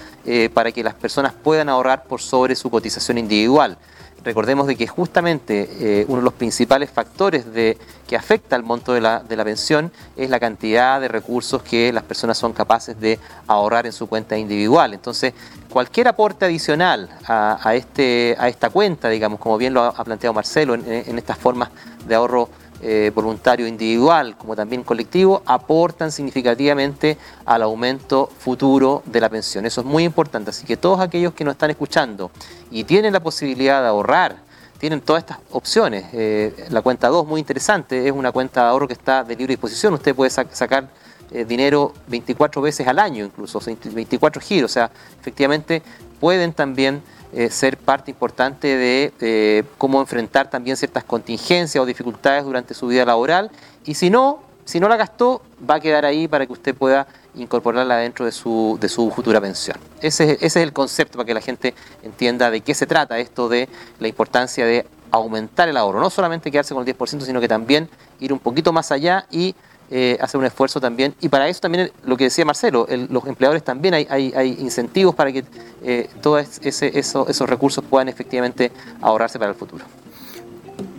para 0.53 0.72
que 0.72 0.82
las 0.82 0.93
personas 0.93 1.34
puedan 1.34 1.67
ahorrar 1.67 2.05
por 2.05 2.22
sobre 2.22 2.55
su 2.55 2.70
cotización 2.70 3.17
individual. 3.17 3.77
Recordemos 4.24 4.68
de 4.68 4.75
que 4.75 4.88
justamente 4.88 6.06
uno 6.08 6.20
de 6.20 6.24
los 6.24 6.34
principales 6.34 6.89
factores 6.89 7.53
de, 7.53 7.77
que 8.08 8.15
afecta 8.15 8.56
al 8.56 8.63
monto 8.63 8.94
de 8.94 9.01
la, 9.01 9.20
de 9.20 9.36
la, 9.36 9.44
pensión 9.44 9.92
es 10.15 10.30
la 10.30 10.39
cantidad 10.39 11.01
de 11.01 11.08
recursos 11.08 11.62
que 11.62 11.92
las 11.92 12.03
personas 12.03 12.38
son 12.38 12.53
capaces 12.53 13.00
de 13.00 13.20
ahorrar 13.48 13.86
en 13.86 13.92
su 13.92 14.08
cuenta 14.08 14.38
individual. 14.38 14.94
Entonces, 14.94 15.34
cualquier 15.70 16.08
aporte 16.08 16.46
adicional 16.46 17.10
a, 17.27 17.75
este, 17.75 18.36
a 18.39 18.48
esta 18.48 18.70
cuenta, 18.70 19.10
digamos, 19.10 19.39
como 19.39 19.58
bien 19.58 19.74
lo 19.74 19.84
ha 19.84 20.03
planteado 20.03 20.34
Marcelo, 20.34 20.75
en, 20.75 20.84
en 20.88 21.18
estas 21.18 21.38
formas 21.38 21.70
de 22.08 22.15
ahorro 22.15 22.50
eh, 22.82 23.12
voluntario 23.13 23.68
individual 23.68 24.38
como 24.38 24.56
también 24.56 24.84
colectivo 24.84 25.42
aportan 25.46 26.12
significativamente 26.12 27.18
al 27.46 27.63
aumento 27.63 28.30
futuro 28.38 29.03
de 29.06 29.22
la 29.22 29.30
pensión. 29.30 29.65
Eso 29.65 29.82
es 29.82 29.88
muy 29.88 30.03
importante. 30.03 30.50
Así 30.50 30.65
que 30.65 30.77
todos 30.77 31.00
aquellos 31.00 31.34
que 31.34 31.44
nos 31.44 31.53
están 31.53 31.72
escuchando 31.72 32.32
y 32.72 32.84
tienen 32.84 33.13
la 33.13 33.22
posibilidad 33.22 33.82
de 33.82 33.88
ahorrar, 33.88 34.38
tienen 34.77 35.00
todas 35.00 35.24
estas 35.24 35.38
opciones. 35.51 36.06
Eh, 36.12 36.68
la 36.70 36.82
cuenta 36.82 37.08
2, 37.08 37.25
muy 37.25 37.39
interesante, 37.39 38.06
es 38.06 38.12
una 38.12 38.32
cuenta 38.32 38.63
de 38.63 38.70
ahorro 38.70 38.88
que 38.88 38.94
está 38.94 39.24
de 39.24 39.36
libre 39.36 39.53
disposición. 39.53 39.94
Usted 39.94 40.13
puede 40.13 40.30
sacar 40.30 40.89
eh, 41.32 41.46
dinero 41.46 41.94
24 42.08 42.62
veces 42.62 42.88
al 42.88 43.00
año, 43.00 43.24
incluso, 43.24 43.62
24 43.62 44.42
giros. 44.42 44.72
O 44.72 44.74
sea, 44.74 44.92
efectivamente 45.20 45.82
pueden 46.20 46.53
también 46.53 47.01
eh, 47.35 47.49
ser 47.49 47.77
parte 47.77 48.11
importante 48.11 48.77
de 48.77 49.13
eh, 49.19 49.63
cómo 49.77 49.99
enfrentar 49.99 50.49
también 50.49 50.77
ciertas 50.77 51.03
contingencias 51.03 51.81
o 51.81 51.85
dificultades 51.85 52.43
durante 52.43 52.73
su 52.73 52.87
vida 52.87 53.05
laboral. 53.05 53.49
Y 53.85 53.95
si 53.95 54.09
no, 54.09 54.43
si 54.65 54.79
no 54.79 54.87
la 54.87 54.97
gastó, 54.97 55.41
va 55.67 55.75
a 55.75 55.79
quedar 55.79 56.05
ahí 56.05 56.27
para 56.27 56.45
que 56.45 56.53
usted 56.53 56.75
pueda 56.75 57.07
incorporarla 57.35 57.97
dentro 57.97 58.25
de 58.25 58.31
su, 58.31 58.77
de 58.79 58.87
su 58.87 59.09
futura 59.09 59.41
pensión. 59.41 59.77
Ese, 60.01 60.33
ese 60.33 60.45
es 60.45 60.55
el 60.57 60.73
concepto 60.73 61.17
para 61.17 61.25
que 61.25 61.33
la 61.33 61.41
gente 61.41 61.73
entienda 62.03 62.51
de 62.51 62.61
qué 62.61 62.75
se 62.75 62.85
trata 62.85 63.17
esto 63.17 63.49
de 63.49 63.67
la 63.99 64.07
importancia 64.07 64.65
de 64.65 64.85
aumentar 65.09 65.69
el 65.69 65.77
ahorro. 65.77 65.99
No 65.99 66.09
solamente 66.09 66.51
quedarse 66.51 66.73
con 66.73 66.87
el 66.87 66.95
10%, 66.95 67.21
sino 67.21 67.41
que 67.41 67.47
también 67.47 67.89
ir 68.19 68.31
un 68.31 68.39
poquito 68.39 68.71
más 68.71 68.91
allá 68.91 69.25
y 69.31 69.55
eh, 69.95 70.17
hacer 70.19 70.39
un 70.39 70.45
esfuerzo 70.45 70.81
también. 70.81 71.13
Y 71.21 71.29
para 71.29 71.47
eso 71.47 71.62
también 71.62 71.91
lo 72.03 72.17
que 72.17 72.23
decía 72.23 72.43
Marcelo, 72.45 72.88
los 73.09 73.27
empleadores 73.27 73.63
también 73.63 73.93
hay, 73.93 74.07
hay, 74.09 74.57
incentivos 74.59 75.13
para 75.13 75.31
que 75.31 75.45
eh, 75.83 76.09
todos 76.19 76.59
esos 76.63 77.47
recursos 77.47 77.83
puedan 77.88 78.09
efectivamente 78.09 78.71
ahorrarse 79.01 79.38
para 79.38 79.51
el 79.51 79.55
futuro. 79.55 79.85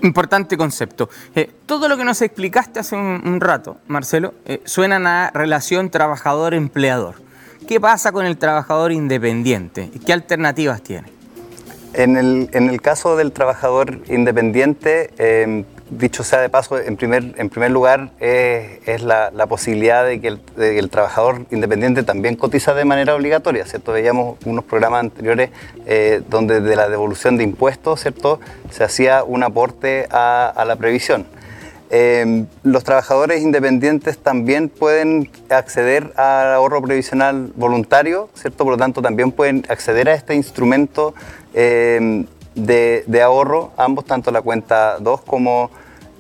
Importante 0.03 0.57
concepto. 0.57 1.11
Eh, 1.35 1.51
todo 1.67 1.89
lo 1.89 1.97
que 1.97 2.05
nos 2.05 2.23
explicaste 2.23 2.79
hace 2.79 2.95
un, 2.95 3.41
rato, 3.41 3.79
Marcelo, 3.89 4.33
eh, 4.45 4.61
suena 4.65 5.25
a 5.25 5.31
relación 5.33 5.91
trabajador-empleador. 5.91 7.17
¿Qué 7.67 7.81
pasa 7.81 8.13
con 8.13 8.27
el 8.27 8.37
trabajador 8.39 8.93
independiente? 8.93 9.91
¿Qué 10.07 10.13
alternativas 10.13 10.83
tiene? 10.83 11.09
En 11.95 12.17
el, 12.17 12.49
en 12.53 12.69
el 12.69 12.81
caso 12.81 13.17
del 13.17 13.33
trabajador 13.33 14.03
independiente, 14.07 15.67
dicho 15.99 16.25
sea 16.25 16.41
de 16.41 16.49
paso, 16.49 16.79
en 16.79 16.97
primer, 16.97 17.35
en 17.37 17.49
primer 17.49 17.71
lugar 17.71 18.11
es 18.21 19.03
la, 19.03 19.31
posibilidad 19.49 20.05
de 20.05 20.21
que, 20.21 20.39
el, 20.57 20.91
trabajador 20.91 21.47
independiente 21.51 22.03
también 22.03 22.37
cotiza 22.37 22.75
de 22.75 22.85
manera 22.85 23.15
obligatoria, 23.15 23.67
¿cierto? 23.67 23.93
Veíamos 23.93 24.39
unos 24.45 24.65
programas 24.65 25.01
anteriores 25.01 25.51
eh, 25.87 26.23
donde 26.29 26.61
de 26.61 26.77
la 26.77 26.89
devolución 26.89 27.37
de 27.37 27.45
impuestos, 27.45 28.01
¿cierto? 28.01 28.41
Se 28.71 28.85
hacía 28.85 29.25
un 29.25 29.43
aporte 29.43 30.07
a, 30.11 30.65
la 30.67 30.77
previsión. 30.77 31.27
Em, 31.91 32.47
los 32.63 32.83
trabajadores 32.83 33.43
independientes 33.43 34.19
también 34.19 34.69
pueden 34.69 35.31
acceder 35.51 36.13
al 36.17 36.55
ahorro 36.55 36.83
previsional 36.83 37.53
voluntario, 37.55 38.31
¿cierto? 38.35 38.65
Por 38.65 38.73
lo 38.73 38.79
tanto, 38.79 39.03
también 39.03 39.31
pueden 39.31 39.65
acceder 39.69 40.09
a 40.09 40.15
este 40.15 40.35
instrumento 40.35 41.15
em, 41.53 42.27
de, 42.55 43.23
ahorro, 43.23 43.73
ambos, 43.77 44.05
tanto 44.05 44.31
la 44.31 44.43
cuenta 44.43 44.99
2 45.01 45.23
como 45.23 45.71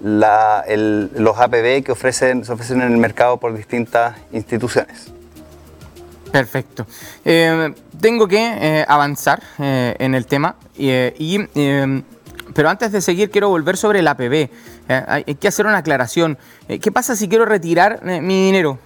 los 0.04 1.38
APB 1.38 1.82
que 1.82 1.92
ofrecen, 1.92 2.44
se 2.44 2.52
ofrecen 2.52 2.82
en 2.82 2.92
el 2.92 2.98
mercado 2.98 3.38
por 3.38 3.56
distintas 3.56 4.16
instituciones. 4.32 5.12
Perfecto. 6.30 6.86
Eh, 7.24 7.72
tengo 8.00 8.28
que 8.28 8.38
eh, 8.38 8.84
avanzar 8.86 9.42
eh, 9.58 9.94
en 9.98 10.14
el 10.14 10.26
tema, 10.26 10.56
y, 10.76 11.38
pero 12.54 12.68
antes 12.68 12.92
de 12.92 13.00
seguir 13.00 13.30
quiero 13.30 13.48
volver 13.48 13.76
sobre 13.76 14.00
el 14.00 14.08
APB. 14.08 14.50
hay 14.88 15.34
que 15.36 15.48
hacer 15.48 15.64
una 15.66 15.78
aclaración. 15.78 16.36
¿Qué 16.66 16.92
pasa 16.92 17.16
si 17.16 17.28
quiero 17.28 17.46
retirar 17.46 18.02
mi 18.02 18.46
dinero? 18.46 18.78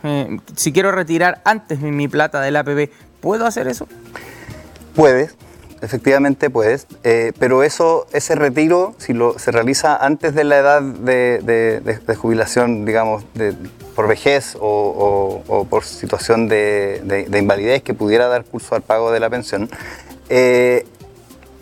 si 0.54 0.72
quiero 0.72 0.92
retirar 0.92 1.40
antes 1.44 1.80
mi, 1.80 1.90
mi 1.90 2.06
plata 2.06 2.40
del 2.40 2.54
APB, 2.54 2.90
¿puedo 3.20 3.46
hacer 3.46 3.66
eso? 3.66 3.88
Puedes, 4.94 5.34
efectivamente 5.82 6.50
puedes, 6.50 6.86
eh, 7.04 7.32
pero 7.38 7.62
eso, 7.62 8.06
ese 8.12 8.34
retiro, 8.34 8.94
si 8.98 9.12
lo, 9.12 9.38
se 9.38 9.50
realiza 9.50 9.96
antes 9.96 10.34
de 10.34 10.44
la 10.44 10.58
edad 10.58 10.82
de, 10.82 12.16
jubilación, 12.16 12.84
digamos, 12.84 13.24
por 13.94 14.08
vejez 14.08 14.56
o, 14.60 15.66
por 15.68 15.84
situación 15.84 16.48
de, 16.48 17.28
invalidez 17.38 17.82
que 17.82 17.94
pudiera 17.94 18.28
dar 18.28 18.44
curso 18.44 18.74
al 18.74 18.82
pago 18.82 19.10
de 19.10 19.20
la 19.20 19.30
pensión, 19.30 19.68
eh, 20.28 20.86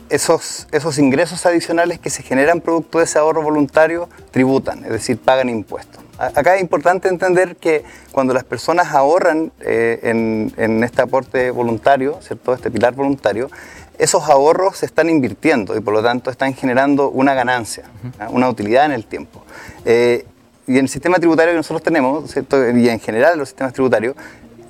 esos, 0.08 0.68
esos 0.72 0.98
ingresos 0.98 1.46
adicionales 1.46 1.98
que 1.98 2.10
se 2.10 2.22
generan 2.22 2.60
producto 2.60 2.98
de 2.98 3.04
ese 3.04 3.18
ahorro 3.18 3.42
voluntario 3.42 4.08
tributan, 4.30 4.84
es 4.84 4.90
decir, 4.90 5.18
pagan 5.18 5.48
impuestos. 5.48 6.02
Acá 6.18 6.54
es 6.54 6.62
importante 6.62 7.08
entender 7.08 7.56
que 7.56 7.84
cuando 8.10 8.32
las 8.32 8.44
personas 8.44 8.94
ahorran 8.94 9.52
eh, 9.60 10.00
en, 10.02 10.52
en, 10.56 10.82
este 10.82 11.02
aporte 11.02 11.50
voluntario, 11.50 12.18
¿cierto? 12.22 12.54
este 12.54 12.70
pilar 12.70 12.94
voluntario, 12.94 13.50
esos 13.98 14.28
ahorros 14.28 14.78
se 14.78 14.86
están 14.86 15.08
invirtiendo 15.08 15.76
y 15.76 15.80
por 15.80 15.94
lo 15.94 16.02
tanto 16.02 16.30
están 16.30 16.54
generando 16.54 17.10
una 17.10 17.34
ganancia, 17.34 17.84
una 18.30 18.48
utilidad 18.48 18.86
en 18.86 18.92
el 18.92 19.06
tiempo. 19.06 19.42
Eh, 19.84 20.26
y 20.66 20.72
en 20.72 20.84
el 20.84 20.88
sistema 20.88 21.18
tributario 21.18 21.52
que 21.52 21.58
nosotros 21.58 21.82
tenemos, 21.82 22.34
y 22.36 22.88
en 22.88 23.00
general 23.00 23.34
en 23.34 23.38
los 23.38 23.48
sistemas 23.48 23.72
tributarios, 23.72 24.16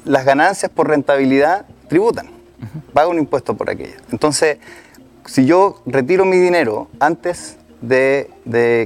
las 0.05 0.25
ganancias 0.25 0.71
por 0.71 0.89
rentabilidad 0.89 1.67
tributan, 1.89 2.29
paga 2.93 3.09
un 3.09 3.19
impuesto 3.19 3.57
por 3.57 3.71
aquello. 3.71 3.97
Entonces, 4.13 4.59
si 5.25 5.47
yo 5.47 5.83
retiro 5.87 6.25
mi 6.25 6.37
dinero 6.37 6.89
antes 7.01 7.57
de, 7.81 8.31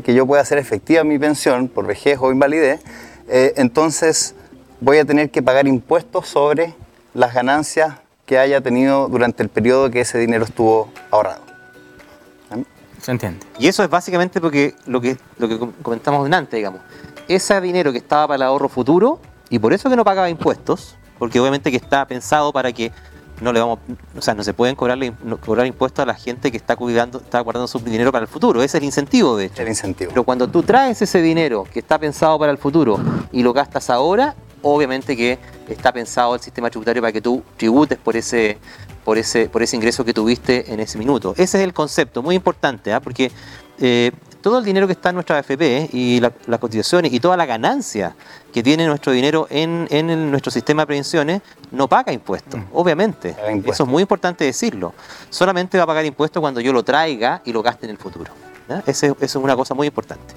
que 0.04 0.14
yo 0.14 0.26
pueda 0.26 0.42
hacer 0.42 0.58
efectiva 0.58 1.04
mi 1.04 1.18
pensión 1.18 1.68
por 1.68 1.86
vejez 1.86 2.18
o 2.20 2.30
invalidez, 2.30 2.80
eh, 3.28 3.54
entonces 3.56 4.34
voy 4.80 4.98
a 4.98 5.04
tener 5.04 5.30
que 5.30 5.42
pagar 5.42 5.66
impuestos 5.66 6.28
sobre 6.28 6.74
las 7.12 7.34
ganancias 7.34 7.94
que 8.30 8.38
haya 8.38 8.60
tenido 8.60 9.08
durante 9.08 9.42
el 9.42 9.48
periodo 9.48 9.90
que 9.90 10.02
ese 10.02 10.16
dinero 10.16 10.44
estuvo 10.44 10.88
ahorrado. 11.10 11.40
Se 13.02 13.10
entiende. 13.10 13.44
Y 13.58 13.66
eso 13.66 13.82
es 13.82 13.90
básicamente 13.90 14.40
porque 14.40 14.76
lo 14.86 15.00
que, 15.00 15.16
lo 15.38 15.48
que 15.48 15.58
comentamos 15.82 16.30
antes, 16.30 16.56
digamos. 16.56 16.80
Ese 17.26 17.60
dinero 17.60 17.90
que 17.90 17.98
estaba 17.98 18.28
para 18.28 18.36
el 18.36 18.42
ahorro 18.42 18.68
futuro, 18.68 19.18
y 19.48 19.58
por 19.58 19.72
eso 19.72 19.90
que 19.90 19.96
no 19.96 20.04
pagaba 20.04 20.30
impuestos, 20.30 20.96
porque 21.18 21.40
obviamente 21.40 21.72
que 21.72 21.76
está 21.76 22.06
pensado 22.06 22.52
para 22.52 22.72
que 22.72 22.92
no 23.40 23.52
le 23.52 23.58
vamos, 23.58 23.80
o 24.16 24.22
sea, 24.22 24.34
no 24.34 24.44
se 24.44 24.54
pueden 24.54 24.76
cobrarle, 24.76 25.12
cobrar 25.44 25.66
impuestos 25.66 26.00
a 26.00 26.06
la 26.06 26.14
gente 26.14 26.52
que 26.52 26.56
está 26.56 26.76
cuidando, 26.76 27.18
está 27.18 27.40
guardando 27.40 27.66
su 27.66 27.80
dinero 27.80 28.12
para 28.12 28.22
el 28.22 28.28
futuro. 28.28 28.62
Ese 28.62 28.76
es 28.76 28.82
el 28.82 28.84
incentivo, 28.84 29.36
de 29.36 29.46
hecho. 29.46 29.60
El 29.60 29.66
incentivo. 29.66 30.10
Pero 30.10 30.22
cuando 30.22 30.46
tú 30.46 30.62
traes 30.62 31.02
ese 31.02 31.20
dinero 31.20 31.64
que 31.64 31.80
está 31.80 31.98
pensado 31.98 32.38
para 32.38 32.52
el 32.52 32.58
futuro 32.58 33.00
y 33.32 33.42
lo 33.42 33.52
gastas 33.52 33.90
ahora, 33.90 34.36
obviamente 34.62 35.16
que 35.16 35.38
está 35.68 35.92
pensado 35.92 36.34
el 36.34 36.40
sistema 36.40 36.70
tributario 36.70 37.02
para 37.02 37.12
que 37.12 37.20
tú 37.20 37.42
tributes 37.56 37.98
por 37.98 38.16
ese, 38.16 38.58
por 39.04 39.18
ese, 39.18 39.48
por 39.48 39.62
ese 39.62 39.76
ingreso 39.76 40.04
que 40.04 40.12
tuviste 40.12 40.72
en 40.72 40.80
ese 40.80 40.98
minuto. 40.98 41.32
Ese 41.36 41.58
es 41.58 41.64
el 41.64 41.72
concepto, 41.72 42.22
muy 42.22 42.34
importante, 42.34 42.92
¿ah? 42.92 43.00
porque 43.00 43.30
eh, 43.80 44.12
todo 44.40 44.58
el 44.58 44.64
dinero 44.64 44.86
que 44.86 44.92
está 44.94 45.10
en 45.10 45.16
nuestra 45.16 45.38
AFP 45.38 45.90
y 45.92 46.20
las 46.20 46.58
cotizaciones 46.58 47.12
y 47.12 47.20
toda 47.20 47.36
la 47.36 47.46
ganancia 47.46 48.14
que 48.52 48.62
tiene 48.62 48.86
nuestro 48.86 49.12
dinero 49.12 49.46
en, 49.50 49.86
nuestro 50.30 50.50
sistema 50.50 50.82
de 50.82 50.86
prevenciones 50.86 51.42
no 51.70 51.88
paga 51.88 52.12
impuestos, 52.12 52.60
mm. 52.60 52.64
obviamente. 52.72 53.36
Eso 53.66 53.84
es 53.84 53.88
muy 53.88 54.02
importante 54.02 54.44
decirlo. 54.44 54.94
Solamente 55.28 55.78
va 55.78 55.84
a 55.84 55.86
pagar 55.86 56.04
impuestos 56.04 56.40
cuando 56.40 56.60
yo 56.60 56.72
lo 56.72 56.82
traiga 56.82 57.42
y 57.44 57.52
lo 57.52 57.62
gaste 57.62 57.86
en 57.86 57.90
el 57.90 57.98
futuro. 57.98 58.32
eso 58.86 59.16
es 59.20 59.36
una 59.36 59.56
cosa 59.56 59.74
muy 59.74 59.86
importante. 59.86 60.34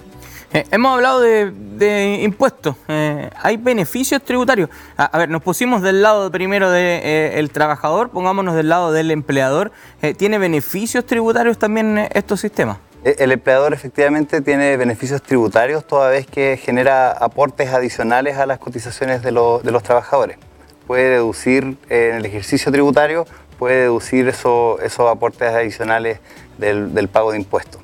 Eh, 0.53 0.67
hemos 0.69 0.93
hablado 0.93 1.19
de, 1.19 2.19
impuestos. 2.21 2.75
Eh, 2.87 3.27
¿Hay 3.41 3.57
beneficios 3.57 4.21
tributarios? 4.21 4.69
A, 4.97 5.17
ver, 5.17 5.27
nos 5.27 5.41
pusimos 5.41 5.81
del 5.81 6.03
lado 6.03 6.29
primero 6.31 6.69
del 6.69 7.01
eh, 7.03 7.49
trabajador, 7.51 8.11
pongámonos 8.11 8.53
del 8.53 8.69
lado 8.69 8.91
del 8.91 9.09
empleador. 9.09 9.71
¿Tiene 10.17 10.37
beneficios 10.37 11.07
tributarios 11.07 11.57
también 11.57 12.07
estos 12.13 12.39
sistemas? 12.39 12.77
El 13.03 13.31
empleador 13.31 13.73
efectivamente 13.73 14.41
tiene 14.41 14.77
beneficios 14.77 15.23
tributarios 15.23 15.87
toda 15.87 16.09
vez 16.09 16.27
que 16.27 16.57
genera 16.57 17.11
aportes 17.11 17.73
adicionales 17.73 18.37
a 18.37 18.45
las 18.45 18.59
cotizaciones 18.59 19.23
de, 19.23 19.31
los 19.31 19.83
trabajadores. 19.83 20.37
Puede 20.85 21.09
deducir 21.09 21.77
en 21.89 22.15
el 22.15 22.25
ejercicio 22.25 22.71
tributario, 22.71 23.25
puede 23.57 23.81
deducir 23.81 24.27
esos 24.27 25.09
aportes 25.09 25.49
adicionales 25.49 26.19
del 26.59 27.09
pago 27.09 27.31
de 27.31 27.39
impuestos. 27.39 27.83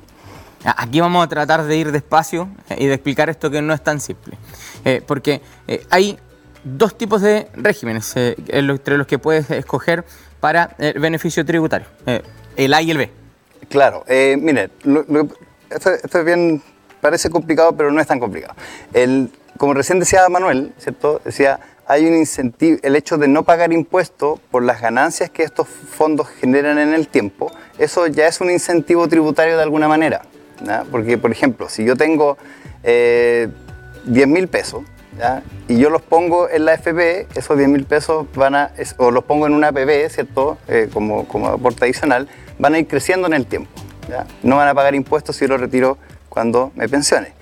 Aquí 0.64 1.00
vamos 1.00 1.24
a 1.24 1.28
tratar 1.28 1.64
de 1.64 1.76
ir 1.76 1.90
despacio 1.90 2.48
eh, 2.68 2.76
y 2.78 2.86
de 2.86 2.94
explicar 2.94 3.30
esto 3.30 3.50
que 3.50 3.62
no 3.62 3.72
es 3.72 3.82
tan 3.82 4.00
simple. 4.00 4.36
Eh, 4.84 5.02
porque 5.06 5.40
eh, 5.66 5.86
hay 5.90 6.18
dos 6.64 6.96
tipos 6.96 7.22
de 7.22 7.48
regímenes 7.54 8.12
entre 8.16 8.98
los 8.98 9.06
que 9.06 9.18
puedes 9.18 9.50
escoger 9.50 10.04
para 10.40 10.74
el 10.78 10.98
beneficio 11.00 11.44
tributario, 11.44 11.86
el 12.56 12.74
A 12.74 12.82
y 12.82 12.90
el 12.90 12.98
B. 12.98 13.10
Claro, 13.70 14.04
mire, 14.08 14.70
esto, 15.70 15.90
es 16.18 16.24
bien, 16.24 16.62
parece 17.00 17.30
complicado, 17.30 17.74
pero 17.74 17.90
no 17.90 18.00
es 18.00 18.06
tan 18.06 18.20
complicado. 18.20 18.54
El, 18.92 19.30
como 19.56 19.72
recién 19.72 20.00
decía 20.00 20.28
Manuel, 20.28 20.74
¿cierto? 20.76 21.22
Decía, 21.24 21.60
hay 21.86 22.06
un 22.06 22.14
incentivo, 22.14 22.78
el 22.82 22.94
hecho 22.94 23.16
de 23.16 23.26
no 23.26 23.42
pagar 23.42 23.72
impuestos 23.72 24.38
por 24.50 24.62
las 24.62 24.82
ganancias 24.82 25.30
que 25.30 25.42
estos 25.42 25.66
fondos 25.66 26.28
generan 26.28 26.78
en 26.78 26.92
el 26.92 27.08
tiempo, 27.08 27.50
eso 27.78 28.06
ya 28.06 28.26
es 28.26 28.40
un 28.42 28.50
incentivo 28.50 29.08
tributario 29.08 29.56
de 29.56 29.62
alguna 29.62 29.88
manera. 29.88 30.22
Porque, 30.90 31.18
por 31.18 31.30
ejemplo, 31.30 31.68
si 31.68 31.84
yo 31.84 31.96
tengo 31.96 32.36
eh, 32.82 33.48
10 34.04 34.28
mil 34.28 34.48
pesos 34.48 34.82
y 35.68 35.78
yo 35.78 35.90
los 35.90 36.02
pongo 36.02 36.48
en 36.48 36.64
la 36.64 36.74
FP, 36.74 37.28
esos 37.34 37.56
10 37.56 37.68
mil 37.68 37.84
pesos 37.84 38.26
van 38.34 38.54
a, 38.54 38.72
o 38.96 39.10
los 39.10 39.24
pongo 39.24 39.46
en 39.46 39.52
una 39.52 39.68
APB, 39.68 40.08
¿cierto? 40.08 40.58
Eh, 40.68 40.88
como, 40.92 41.26
como 41.28 41.48
aporte 41.48 41.84
adicional, 41.84 42.28
van 42.58 42.74
a 42.74 42.78
ir 42.78 42.86
creciendo 42.86 43.26
en 43.26 43.34
el 43.34 43.46
tiempo. 43.46 43.70
No 44.42 44.56
van 44.56 44.68
a 44.68 44.74
pagar 44.74 44.94
impuestos 44.94 45.36
si 45.36 45.44
yo 45.44 45.48
los 45.48 45.60
retiro 45.60 45.98
cuando 46.28 46.72
me 46.74 46.88
pensione. 46.88 47.32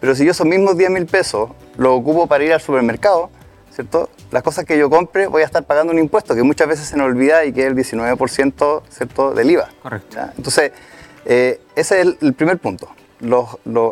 Pero 0.00 0.14
si 0.14 0.24
yo 0.24 0.30
esos 0.30 0.46
mismos 0.46 0.76
10 0.76 0.90
mil 0.90 1.06
pesos 1.06 1.50
los 1.76 1.98
ocupo 1.98 2.26
para 2.26 2.44
ir 2.44 2.52
al 2.52 2.60
supermercado, 2.60 3.30
¿cierto? 3.72 4.08
Las 4.30 4.42
cosas 4.42 4.64
que 4.64 4.78
yo 4.78 4.88
compre 4.88 5.26
voy 5.26 5.42
a 5.42 5.44
estar 5.44 5.64
pagando 5.64 5.92
un 5.92 5.98
impuesto 5.98 6.34
que 6.34 6.42
muchas 6.42 6.68
veces 6.68 6.86
se 6.86 6.96
nos 6.96 7.06
olvida 7.06 7.44
y 7.44 7.52
que 7.52 7.62
es 7.62 7.66
el 7.66 7.76
19% 7.76 8.82
¿cierto? 8.88 9.32
del 9.32 9.50
IVA. 9.50 9.68
Correcto. 9.82 10.18
Entonces, 10.36 10.72
eh, 11.24 11.60
ese 11.74 12.00
es 12.00 12.16
el, 12.20 12.34
primer 12.34 12.58
punto. 12.58 12.88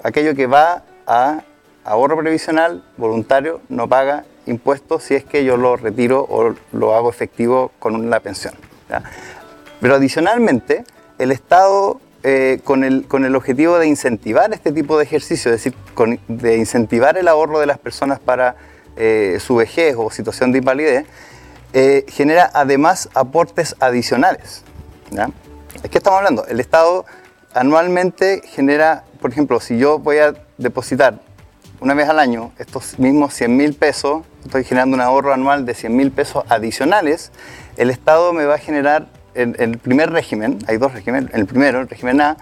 aquello 0.04 0.34
que 0.34 0.46
va 0.46 0.84
a 1.06 1.42
ahorro 1.84 2.16
previsional 2.18 2.84
voluntario 2.96 3.60
no 3.68 3.88
paga 3.88 4.24
impuestos 4.46 5.04
si 5.04 5.14
es 5.14 5.24
que 5.24 5.44
yo 5.44 5.56
lo 5.56 5.76
retiro 5.76 6.26
o 6.28 6.54
lo 6.72 6.94
hago 6.94 7.10
efectivo 7.10 7.72
con 7.78 8.10
la 8.10 8.20
pensión. 8.20 8.54
Pero 9.80 9.94
adicionalmente, 9.94 10.84
el 11.18 11.32
Estado, 11.32 12.00
eh, 12.22 12.60
con, 12.62 12.84
el, 12.84 13.06
con, 13.08 13.24
el, 13.24 13.34
objetivo 13.34 13.78
de 13.78 13.86
incentivar 13.86 14.52
este 14.52 14.70
tipo 14.70 14.98
de 14.98 15.04
ejercicio, 15.04 15.52
es 15.52 15.64
decir, 15.64 15.74
de 16.28 16.56
incentivar 16.56 17.16
el 17.16 17.26
ahorro 17.26 17.58
de 17.58 17.66
las 17.66 17.78
personas 17.78 18.20
para 18.20 18.56
eh, 18.96 19.38
su 19.40 19.56
vejez 19.56 19.96
o 19.96 20.10
situación 20.10 20.52
de 20.52 20.58
invalidez, 20.58 21.06
genera 22.08 22.50
además 22.52 23.08
aportes 23.14 23.74
adicionales. 23.80 24.62
¿ya? 25.10 25.30
¿De 25.80 25.88
qué 25.88 25.98
estamos 25.98 26.18
hablando? 26.18 26.46
El 26.46 26.60
Estado 26.60 27.06
anualmente 27.54 28.42
genera, 28.44 29.04
por 29.20 29.30
ejemplo, 29.30 29.60
si 29.60 29.78
yo 29.78 29.98
voy 29.98 30.18
a 30.18 30.34
depositar 30.58 31.20
una 31.80 31.94
vez 31.94 32.08
al 32.08 32.18
año 32.18 32.52
estos 32.58 32.98
mismos 32.98 33.34
100 33.34 33.56
mil 33.56 33.74
pesos, 33.74 34.22
estoy 34.44 34.64
generando 34.64 34.94
un 34.94 35.00
ahorro 35.00 35.32
anual 35.32 35.66
de 35.66 35.74
100 35.74 35.96
mil 35.96 36.12
pesos 36.12 36.44
adicionales, 36.48 37.32
el 37.76 37.90
Estado 37.90 38.32
me 38.32 38.44
va 38.44 38.54
a 38.54 38.58
generar 38.58 39.08
en, 39.34 39.56
el 39.58 39.78
primer 39.78 40.10
régimen, 40.10 40.58
hay 40.68 40.76
dos 40.76 40.92
regímenes, 40.92 41.32
en 41.34 41.40
el 41.40 41.46
primero, 41.46 41.80
el 41.80 41.88
régimen 41.88 42.20
A, 42.20 42.36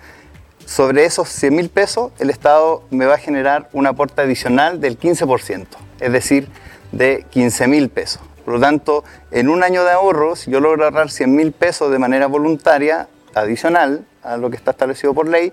sobre 0.67 1.05
esos 1.05 1.29
100 1.31 1.55
mil 1.55 1.69
pesos, 1.71 2.13
el 2.19 2.31
Estado 2.31 2.85
me 2.91 3.07
va 3.07 3.15
a 3.15 3.19
generar 3.19 3.69
un 3.73 3.87
aporte 3.87 4.21
adicional 4.21 4.81
del 4.81 4.99
15%, 4.99 5.67
es 6.01 6.13
decir, 6.13 6.49
de 6.93 7.25
15 7.31 7.67
mil 7.67 7.89
pesos. 7.89 8.23
Por 8.45 8.55
lo 8.55 8.61
tanto, 8.61 9.05
en 9.31 9.49
un 9.49 9.63
año 9.63 9.85
de 9.85 9.91
ahorro, 9.91 10.37
si 10.37 10.51
yo 10.51 10.61
logro 10.61 10.85
ahorrar 10.85 11.11
100 11.11 11.35
mil 11.35 11.53
pesos 11.53 11.91
de 11.91 11.99
manera 11.99 12.27
voluntaria, 12.27 13.09
adicional 13.35 14.05
a 14.23 14.37
lo 14.37 14.51
que 14.51 14.57
está 14.57 14.73
establecido 14.73 15.15
por 15.15 15.29
ley, 15.29 15.51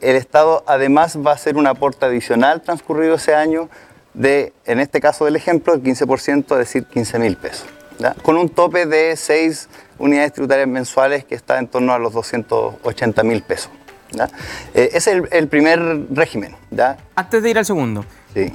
el 0.00 0.16
Estado 0.16 0.64
además 0.66 1.16
va 1.24 1.30
a 1.30 1.34
hacer 1.34 1.56
un 1.56 1.66
aporte 1.66 2.04
adicional 2.06 2.62
transcurrido 2.62 3.14
ese 3.14 3.34
año 3.34 3.68
de, 4.14 4.52
en 4.66 4.80
este 4.80 5.00
caso 5.00 5.24
del 5.24 5.36
ejemplo, 5.36 5.74
el 5.74 5.82
15%, 5.82 6.52
es 6.52 6.58
decir, 6.58 6.84
15 6.86 7.18
mil 7.18 7.36
pesos. 7.36 7.66
Con 8.22 8.36
un 8.36 8.48
tope 8.48 8.86
de 8.86 9.16
6 9.16 9.68
unidades 9.98 10.32
tributarias 10.32 10.66
mensuales 10.66 11.24
que 11.24 11.36
está 11.36 11.58
en 11.58 11.68
torno 11.68 11.92
a 11.92 11.98
los 11.98 12.12
280 12.12 13.22
mil 13.22 13.42
pesos. 13.42 13.70
Eh, 14.74 14.90
ese 14.92 15.18
es 15.18 15.22
el, 15.30 15.48
primer 15.48 15.80
régimen. 16.10 16.56
Antes 17.14 17.42
de 17.42 17.50
ir 17.50 17.58
al 17.58 17.64
segundo. 17.64 18.04
Sí. 18.34 18.52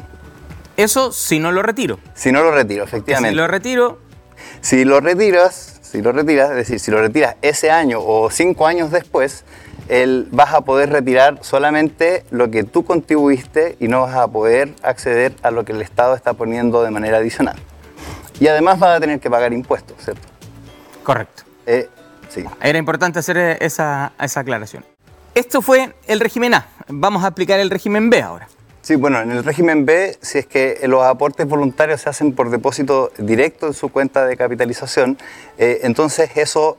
Eso 0.75 1.11
si 1.11 1.39
no 1.39 1.51
lo 1.51 1.63
retiro. 1.63 1.99
Si 2.13 2.31
no 2.31 2.43
lo 2.43 2.51
retiro, 2.51 2.83
efectivamente. 2.83 3.31
Si 3.31 3.35
lo 3.35 3.47
retiro. 3.47 3.99
Si 4.61 4.85
lo 4.85 4.99
retiras, 4.99 5.76
si 5.89 6.01
lo 6.01 6.11
retiras, 6.11 6.49
es 6.51 6.55
decir, 6.57 6.79
si 6.79 6.91
lo 6.91 6.99
retiras 7.01 7.35
ese 7.41 7.71
año 7.71 7.99
o 8.01 8.29
cinco 8.29 8.67
años 8.67 8.91
después, 8.91 9.45
el, 9.87 10.27
vas 10.31 10.53
a 10.53 10.61
poder 10.61 10.89
retirar 10.89 11.39
solamente 11.41 12.25
lo 12.29 12.51
que 12.51 12.63
tú 12.63 12.83
contribuiste 12.83 13.77
y 13.79 13.87
no 13.87 14.01
vas 14.01 14.15
a 14.15 14.27
poder 14.27 14.73
acceder 14.83 15.33
a 15.43 15.51
lo 15.51 15.63
que 15.63 15.71
el 15.71 15.81
Estado 15.81 16.15
está 16.15 16.33
poniendo 16.33 16.83
de 16.83 16.91
manera 16.91 17.17
adicional. 17.17 17.55
Y 18.39 18.47
además 18.47 18.79
vas 18.79 18.97
a 18.97 18.99
tener 18.99 19.19
que 19.19 19.29
pagar 19.29 19.53
impuestos, 19.53 19.97
¿cierto? 20.03 20.27
Correcto. 21.03 21.43
Eh, 21.65 21.89
sí. 22.29 22.43
Era 22.61 22.77
importante 22.77 23.19
hacer 23.19 23.37
esa, 23.61 24.11
esa 24.19 24.39
aclaración. 24.41 24.83
Esto 25.35 25.61
fue 25.61 25.95
el 26.07 26.19
régimen 26.19 26.53
A. 26.53 26.67
Vamos 26.87 27.23
a 27.23 27.27
aplicar 27.27 27.59
el 27.59 27.69
régimen 27.69 28.09
B 28.09 28.21
ahora. 28.21 28.47
Sí, 28.87 28.95
bueno, 28.95 29.19
en 29.19 29.31
el 29.31 29.43
régimen 29.43 29.85
B, 29.85 30.15
si 30.21 30.37
es 30.37 30.45
que 30.45 30.79
los 30.83 31.03
aportes 31.03 31.45
voluntarios 31.45 31.99
se 31.99 32.09
hacen 32.09 32.31
por 32.31 32.49
depósito 32.49 33.11
directo 33.17 33.67
en 33.67 33.73
su 33.73 33.89
cuenta 33.89 34.25
de 34.25 34.37
capitalización, 34.37 35.17
eh, 35.57 35.81
entonces 35.83 36.29
eso 36.35 36.77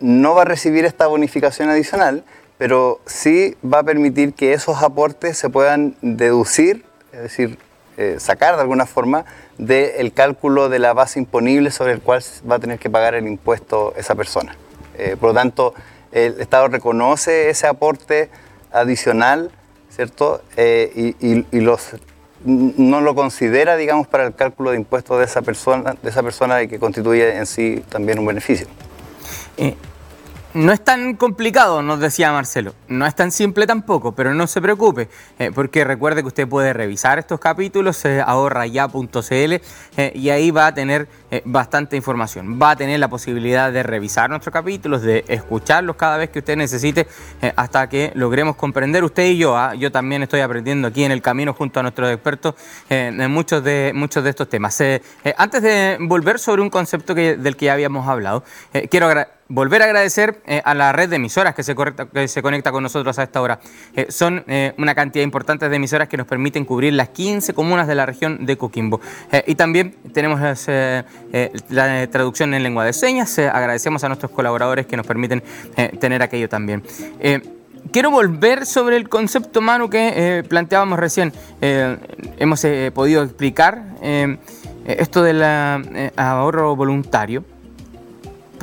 no 0.00 0.34
va 0.34 0.42
a 0.42 0.44
recibir 0.46 0.84
esta 0.84 1.06
bonificación 1.06 1.68
adicional, 1.68 2.24
pero 2.58 3.00
sí 3.06 3.56
va 3.64 3.78
a 3.78 3.82
permitir 3.84 4.34
que 4.34 4.52
esos 4.52 4.82
aportes 4.82 5.38
se 5.38 5.48
puedan 5.48 5.94
deducir, 6.02 6.84
es 7.12 7.20
decir, 7.20 7.56
eh, 7.98 8.16
sacar 8.18 8.56
de 8.56 8.62
alguna 8.62 8.86
forma 8.86 9.24
del 9.58 10.12
cálculo 10.12 10.68
de 10.68 10.80
la 10.80 10.92
base 10.92 11.20
imponible 11.20 11.70
sobre 11.70 11.92
el 11.92 12.00
cual 12.00 12.20
va 12.50 12.56
a 12.56 12.58
tener 12.58 12.80
que 12.80 12.90
pagar 12.90 13.14
el 13.14 13.28
impuesto 13.28 13.94
esa 13.96 14.16
persona. 14.16 14.56
Eh, 14.98 15.16
por 15.20 15.28
lo 15.28 15.34
tanto, 15.34 15.72
el 16.10 16.40
Estado 16.40 16.66
reconoce 16.66 17.48
ese 17.48 17.68
aporte 17.68 18.28
adicional, 18.72 19.52
¿cierto? 19.94 20.42
Eh, 20.56 21.14
y, 21.20 21.60
los, 21.60 21.90
no 22.44 23.00
lo 23.00 23.14
considera, 23.14 23.76
digamos, 23.76 24.06
para 24.06 24.24
el 24.24 24.34
cálculo 24.34 24.70
de 24.70 24.76
impuestos 24.76 25.18
de 25.18 25.24
esa 25.24 25.42
persona, 25.42 25.94
de 26.02 26.10
esa 26.10 26.22
persona 26.22 26.66
que 26.66 26.78
constituye 26.78 27.36
en 27.36 27.46
sí 27.46 27.82
también 27.88 28.18
un 28.18 28.26
beneficio. 28.26 28.66
No 30.54 30.72
es 30.72 30.84
tan 30.84 31.16
complicado, 31.16 31.82
nos 31.82 31.98
decía 31.98 32.30
Marcelo. 32.30 32.74
No 32.88 33.06
es 33.06 33.14
tan 33.14 33.32
simple 33.32 33.66
tampoco, 33.66 34.12
pero 34.12 34.34
no 34.34 34.46
se 34.46 34.60
preocupe, 34.60 35.08
eh, 35.38 35.50
porque 35.54 35.84
recuerde 35.84 36.20
que 36.20 36.28
usted 36.28 36.48
puede 36.48 36.72
revisar 36.72 37.18
estos 37.18 37.40
capítulos, 37.40 38.04
eh, 38.04 38.22
ahorraya.cl, 38.24 39.52
eh, 39.96 40.12
y 40.14 40.28
ahí 40.30 40.50
va 40.50 40.66
a 40.66 40.74
tener 40.74 41.08
bastante 41.46 41.96
información. 41.96 42.60
Va 42.60 42.72
a 42.72 42.76
tener 42.76 43.00
la 43.00 43.08
posibilidad 43.08 43.72
de 43.72 43.82
revisar 43.82 44.28
nuestros 44.28 44.52
capítulos, 44.52 45.00
de 45.00 45.24
escucharlos 45.28 45.96
cada 45.96 46.18
vez 46.18 46.28
que 46.28 46.40
usted 46.40 46.56
necesite, 46.56 47.06
hasta 47.56 47.88
que 47.88 48.12
logremos 48.14 48.54
comprender 48.56 49.02
usted 49.02 49.24
y 49.24 49.38
yo. 49.38 49.56
¿ah? 49.56 49.74
Yo 49.74 49.90
también 49.90 50.22
estoy 50.22 50.40
aprendiendo 50.40 50.88
aquí 50.88 51.04
en 51.04 51.10
el 51.10 51.22
camino 51.22 51.54
junto 51.54 51.80
a 51.80 51.84
nuestros 51.84 52.10
expertos 52.10 52.54
en 52.90 53.30
muchos 53.30 53.64
de, 53.64 53.92
muchos 53.94 54.22
de 54.22 54.28
estos 54.28 54.50
temas. 54.50 54.78
antes 55.38 55.62
de 55.62 55.96
volver 56.00 56.38
sobre 56.38 56.60
un 56.60 56.68
concepto 56.68 57.14
del 57.14 57.56
que 57.56 57.64
ya 57.64 57.72
habíamos 57.72 58.06
hablado, 58.06 58.44
quiero 58.90 59.06
agradecer 59.06 59.41
volver 59.52 59.82
a 59.82 59.84
agradecer 59.84 60.40
eh, 60.46 60.62
a 60.64 60.72
la 60.74 60.92
red 60.92 61.10
de 61.10 61.16
emisoras 61.16 61.54
que 61.54 61.62
se, 61.62 61.74
conecta 61.74 62.72
con 62.72 62.82
nosotros 62.82 63.18
a 63.18 63.22
esta 63.22 63.40
hora. 63.40 63.60
Eh, 63.94 64.06
son 64.08 64.44
eh, 64.48 64.72
una 64.78 64.94
cantidad 64.94 65.22
importante 65.22 65.68
de 65.68 65.76
emisoras 65.76 66.08
que 66.08 66.16
nos 66.16 66.26
permiten 66.26 66.64
cubrir 66.64 66.94
las 66.94 67.10
15 67.10 67.52
comunas 67.52 67.86
de 67.86 67.94
la 67.94 68.06
región 68.06 68.46
de 68.46 68.56
Coquimbo. 68.56 69.00
y 69.46 69.54
también 69.54 69.94
tenemos 70.12 70.40
la 70.40 72.06
traducción 72.10 72.54
en 72.54 72.62
lengua 72.62 72.84
de 72.84 72.92
señas. 72.92 73.38
agradecemos 73.38 74.02
a 74.04 74.08
nuestros 74.08 74.30
colaboradores 74.32 74.86
que 74.86 74.96
nos 74.96 75.06
permiten 75.06 75.42
tener 76.00 76.22
aquello 76.22 76.48
también. 76.48 76.82
Quiero 77.92 78.10
volver 78.10 78.64
sobre 78.64 78.96
el 78.96 79.08
concepto, 79.08 79.60
Manu, 79.60 79.90
que 79.90 80.44
planteábamos 80.48 80.98
recién. 80.98 81.32
hemos 81.60 82.66
podido 82.94 83.22
explicar 83.22 83.82
esto 84.86 85.22
del 85.22 85.42
ahorro 86.16 86.74
voluntario 86.76 87.44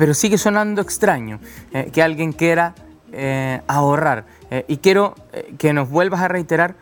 pero 0.00 0.14
sigue 0.14 0.38
sonando 0.38 0.80
extraño 0.80 1.40
eh, 1.74 1.90
que 1.92 2.02
alguien 2.02 2.32
quiera 2.32 2.74
eh, 3.12 3.60
ahorrar. 3.66 4.24
Eh, 4.50 4.64
y 4.66 4.78
quiero 4.78 5.14
que 5.58 5.74
nos 5.74 5.90
vuelvas 5.90 6.22
a 6.22 6.28
reiterar 6.28 6.74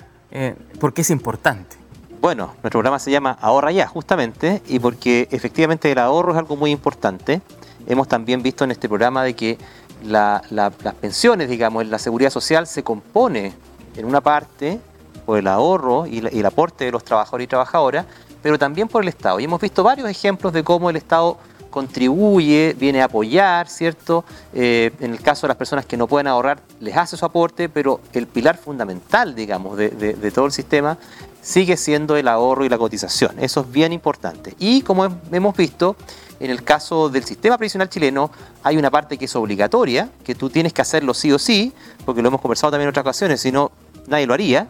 por 0.78 0.94
qué 0.94 1.00
es 1.00 1.10
importante. 1.10 1.76
Bueno, 2.20 2.52
nuestro 2.62 2.70
programa 2.70 3.00
se 3.00 3.10
llama 3.10 3.36
Ahorra 3.40 3.72
Ya, 3.72 3.88
justamente, 3.88 4.62
y 4.68 4.78
porque 4.78 5.26
efectivamente 5.32 5.90
el 5.90 5.98
ahorro 5.98 6.30
es 6.30 6.38
algo 6.38 6.54
muy 6.54 6.70
importante. 6.70 7.40
Hemos 7.88 8.06
también 8.06 8.40
visto 8.40 8.62
en 8.62 8.70
este 8.70 8.88
programa 8.88 9.24
de 9.24 9.34
que 9.34 9.58
las 10.04 10.74
pensiones, 11.00 11.48
digamos, 11.48 11.88
la 11.88 11.98
seguridad 11.98 12.30
social 12.30 12.68
se 12.68 12.84
compone 12.84 13.52
en 13.96 14.04
una 14.04 14.20
parte 14.20 14.78
por 15.26 15.38
el 15.38 15.48
ahorro 15.48 16.06
y, 16.06 16.18
y 16.18 16.38
el 16.38 16.46
aporte 16.46 16.84
de 16.84 16.92
los 16.92 17.02
trabajadores 17.02 17.46
y 17.46 17.48
trabajadoras, 17.48 18.06
pero 18.42 18.60
también 18.60 18.86
por 18.86 19.02
el 19.02 19.08
Estado. 19.08 19.40
Y 19.40 19.44
hemos 19.44 19.60
visto 19.60 19.82
varios 19.82 20.08
ejemplos 20.08 20.52
de 20.52 20.62
cómo 20.62 20.88
el 20.88 20.96
Estado 20.96 21.38
contribuye, 21.70 22.74
viene 22.78 23.02
a 23.02 23.06
apoyar, 23.06 23.68
¿cierto? 23.68 24.24
Eh, 24.52 24.90
en 25.00 25.12
el 25.12 25.20
caso 25.20 25.46
de 25.46 25.48
las 25.48 25.56
personas 25.56 25.86
que 25.86 25.96
no 25.96 26.06
pueden 26.06 26.26
ahorrar, 26.26 26.60
les 26.80 26.96
hace 26.96 27.16
su 27.16 27.24
aporte, 27.24 27.68
pero 27.68 28.00
el 28.12 28.26
pilar 28.26 28.56
fundamental, 28.56 29.34
digamos, 29.34 29.76
de, 29.76 29.90
todo 30.34 30.46
el 30.46 30.52
sistema 30.52 30.98
sigue 31.42 31.76
siendo 31.76 32.16
el 32.16 32.28
ahorro 32.28 32.64
y 32.64 32.68
la 32.68 32.78
cotización. 32.78 33.38
Eso 33.38 33.60
es 33.60 33.72
bien 33.72 33.92
importante. 33.92 34.54
Y 34.58 34.82
como 34.82 35.06
hemos 35.32 35.56
visto, 35.56 35.96
en 36.40 36.50
el 36.50 36.62
caso 36.62 37.08
del 37.08 37.24
sistema 37.24 37.56
previsional 37.56 37.88
chileno 37.88 38.30
hay 38.62 38.76
una 38.76 38.90
parte 38.90 39.16
que 39.16 39.24
es 39.24 39.36
obligatoria, 39.36 40.10
que 40.24 40.34
tú 40.34 40.50
tienes 40.50 40.72
que 40.72 40.82
hacerlo 40.82 41.14
sí 41.14 41.32
o 41.32 41.38
sí, 41.38 41.72
porque 42.04 42.22
lo 42.22 42.28
hemos 42.28 42.40
conversado 42.40 42.70
también 42.70 42.88
en 42.88 42.90
otras 42.90 43.02
ocasiones, 43.02 43.40
si 43.40 43.52
no, 43.52 43.72
nadie 44.06 44.26
lo 44.26 44.34
haría. 44.34 44.66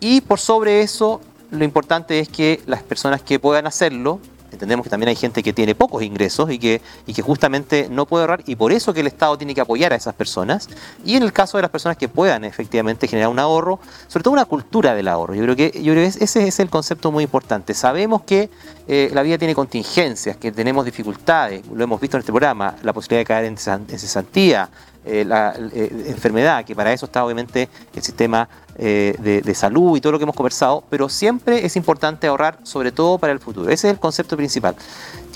Y 0.00 0.20
por 0.20 0.38
sobre 0.38 0.82
eso, 0.82 1.20
lo 1.50 1.64
importante 1.64 2.18
es 2.18 2.28
que 2.28 2.60
las 2.66 2.82
personas 2.82 3.22
que 3.22 3.38
puedan 3.38 3.66
hacerlo 3.66 4.20
entendemos 4.52 4.84
que 4.84 4.90
también 4.90 5.08
hay 5.08 5.16
gente 5.16 5.42
que 5.42 5.52
tiene 5.52 5.74
pocos 5.74 6.02
ingresos 6.02 6.50
y 6.50 6.58
que, 6.58 6.80
y 7.06 7.14
que 7.14 7.22
justamente 7.22 7.88
no 7.90 8.06
puede 8.06 8.22
ahorrar 8.24 8.42
y 8.46 8.56
por 8.56 8.72
eso 8.72 8.92
que 8.92 9.00
el 9.00 9.06
Estado 9.06 9.36
tiene 9.38 9.54
que 9.54 9.60
apoyar 9.60 9.92
a 9.92 9.96
esas 9.96 10.14
personas. 10.14 10.68
Y 11.04 11.16
en 11.16 11.22
el 11.22 11.32
caso 11.32 11.58
de 11.58 11.62
las 11.62 11.70
personas 11.70 11.96
que 11.96 12.08
puedan 12.08 12.44
efectivamente 12.44 13.08
generar 13.08 13.30
un 13.30 13.38
ahorro, 13.38 13.80
sobre 14.08 14.22
todo 14.24 14.34
una 14.34 14.44
cultura 14.44 14.94
del 14.94 15.08
ahorro. 15.08 15.34
Yo 15.34 15.42
creo 15.42 15.56
que, 15.56 15.82
yo 15.82 15.92
creo 15.92 16.10
que 16.10 16.24
ese 16.24 16.46
es 16.46 16.60
el 16.60 16.70
concepto 16.70 17.10
muy 17.10 17.24
importante. 17.24 17.74
Sabemos 17.74 18.22
que 18.22 18.50
eh, 18.88 19.10
la 19.12 19.22
vida 19.22 19.38
tiene 19.38 19.54
contingencias, 19.54 20.36
que 20.36 20.52
tenemos 20.52 20.84
dificultades, 20.84 21.66
lo 21.66 21.84
hemos 21.84 22.00
visto 22.00 22.16
en 22.16 22.20
este 22.20 22.32
programa, 22.32 22.76
la 22.82 22.92
posibilidad 22.92 23.20
de 23.20 23.24
caer 23.24 23.44
en, 23.44 23.56
cesantía, 23.56 24.68
eh, 25.04 25.24
la 25.24 25.54
eh, 25.72 26.04
enfermedad, 26.08 26.64
que 26.64 26.74
para 26.74 26.92
eso 26.92 27.06
está 27.06 27.24
obviamente 27.24 27.68
el 27.94 28.02
sistema 28.02 28.48
de, 28.76 29.42
de, 29.44 29.54
salud 29.54 29.96
y 29.96 30.00
todo 30.00 30.12
lo 30.12 30.18
que 30.18 30.22
hemos 30.22 30.34
conversado, 30.34 30.82
pero 30.88 31.08
siempre 31.08 31.64
es 31.66 31.76
importante 31.76 32.26
ahorrar, 32.26 32.58
sobre 32.62 32.90
todo 32.90 33.18
para 33.18 33.32
el 33.32 33.38
futuro. 33.38 33.70
Ese 33.70 33.88
es 33.88 33.94
el 33.94 34.00
concepto 34.00 34.36
principal. 34.36 34.74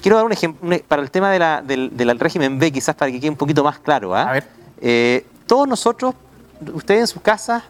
Quiero 0.00 0.16
dar 0.16 0.24
un 0.24 0.33
ejemplo 0.33 0.79
para 0.88 1.02
el 1.02 1.11
tema 1.11 1.31
de 1.31 1.38
la, 1.38 1.62
del, 1.62 1.94
del, 1.96 2.18
régimen 2.18 2.59
B, 2.59 2.72
quizás 2.72 2.94
para 2.94 3.11
que 3.11 3.20
quede 3.20 3.31
un 3.31 3.37
poquito 3.37 3.62
más 3.62 3.79
claro. 3.79 4.14
¿ah? 4.14 4.31
A 4.31 4.33
ver. 4.33 5.24
todos 5.46 5.68
nosotros, 5.68 6.14
ustedes 6.72 7.00
en 7.00 7.07
sus 7.09 7.20
casas, 7.22 7.62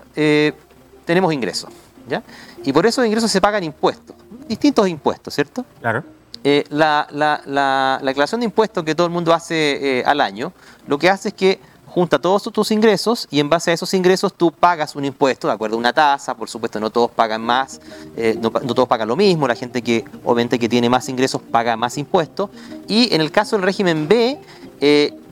tenemos 1.05 1.33
ingresos, 1.33 1.71
¿ya? 2.09 2.23
Y 2.65 2.73
por 2.73 2.87
esos 2.87 3.05
ingresos 3.05 3.31
se 3.31 3.41
pagan 3.41 3.65
impuestos 3.65 4.17
distintos 4.49 4.89
impuestos, 4.89 5.35
¿cierto? 5.35 5.65
Claro. 5.81 6.05
Eh, 6.45 6.65
la, 6.69 7.09
la, 7.11 8.01
declaración 8.03 8.41
de 8.41 8.45
impuestos 8.45 8.85
que 8.85 8.95
todo 8.95 9.07
el 9.07 9.13
mundo 9.13 9.35
hace 9.35 9.99
eh, 9.99 10.05
al 10.07 10.21
año, 10.21 10.53
lo 10.87 10.99
que 10.99 11.11
hace 11.11 11.29
es 11.29 11.35
que 11.35 11.61
junta 11.97 12.19
todos 12.19 12.43
tus 12.43 12.71
ingresos 12.73 13.27
y 13.31 13.41
en 13.41 13.49
base 13.49 13.71
a 13.71 13.75
esos 13.75 13.95
ingresos 13.95 14.35
tú 14.35 14.53
pagas 14.53 14.95
un 14.97 15.07
impuesto, 15.07 15.49
de 15.49 15.55
acuerdo 15.55 15.77
a 15.77 15.79
una 15.79 15.95
tasa, 15.95 16.37
por 16.37 16.47
supuesto 16.47 16.79
no 16.79 16.91
todos 16.91 17.11
pagan 17.11 17.41
más, 17.41 17.81
eh, 18.19 18.39
no, 18.39 18.51
todos 18.51 18.87
pagan 18.87 19.09
lo 19.09 19.17
mismo, 19.17 19.49
la 19.49 19.55
gente 19.55 19.81
que 19.81 20.05
obviamente 20.23 20.59
que 20.59 20.69
tiene 20.69 20.91
más 20.91 21.09
ingresos 21.09 21.41
paga 21.41 21.75
más 21.75 21.97
impuestos. 21.97 22.51
Y 22.87 23.15
en 23.15 23.23
el 23.23 23.31
caso 23.31 23.57
del 23.57 23.65
régimen 23.65 24.09
B, 24.09 24.39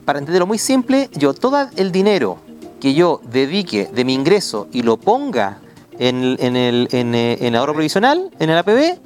para 0.05 0.17
entenderlo 0.17 0.47
muy 0.47 0.57
simple, 0.57 1.07
yo 1.13 1.35
todo 1.35 1.69
el 1.75 1.91
dinero 1.91 2.39
que 2.81 2.95
yo 2.95 3.21
dedique 3.31 3.85
de 3.93 4.03
mi 4.03 4.15
ingreso 4.15 4.67
y 4.71 4.81
lo 4.81 4.97
ponga 4.97 5.59
en, 5.99 6.35
en, 6.39 6.55
el, 6.55 6.87
en, 6.91 7.13
eh, 7.13 7.37
en, 7.41 7.55
ahorro 7.55 7.73
provisional, 7.73 8.31
en 8.39 8.49
el 8.49 8.57
APB, 8.57 8.97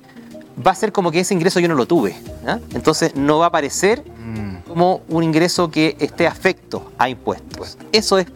va 0.66 0.72
a 0.72 0.76
ser 0.76 0.94
como 0.94 1.12
que 1.12 1.20
ese 1.20 1.34
ingreso 1.34 1.60
yo 1.60 1.68
no 1.68 1.76
lo 1.76 1.86
tuve. 1.86 2.16
Entonces 2.74 3.16
no 3.16 3.40
va 3.40 3.46
a 3.46 3.48
aparecer. 3.50 4.02
Como 4.80 5.02
un 5.10 5.26
ingreso 5.26 5.70
que 5.70 5.98
esté 6.00 6.26
afecto 6.26 6.94
a 6.98 7.10
impuestos. 7.10 7.78
Eso 7.92 8.18
es, 8.18 8.28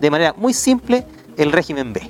de 0.00 0.10
manera 0.10 0.34
muy 0.36 0.52
simple, 0.52 1.06
el 1.36 1.52
régimen 1.52 1.92
B? 1.92 2.02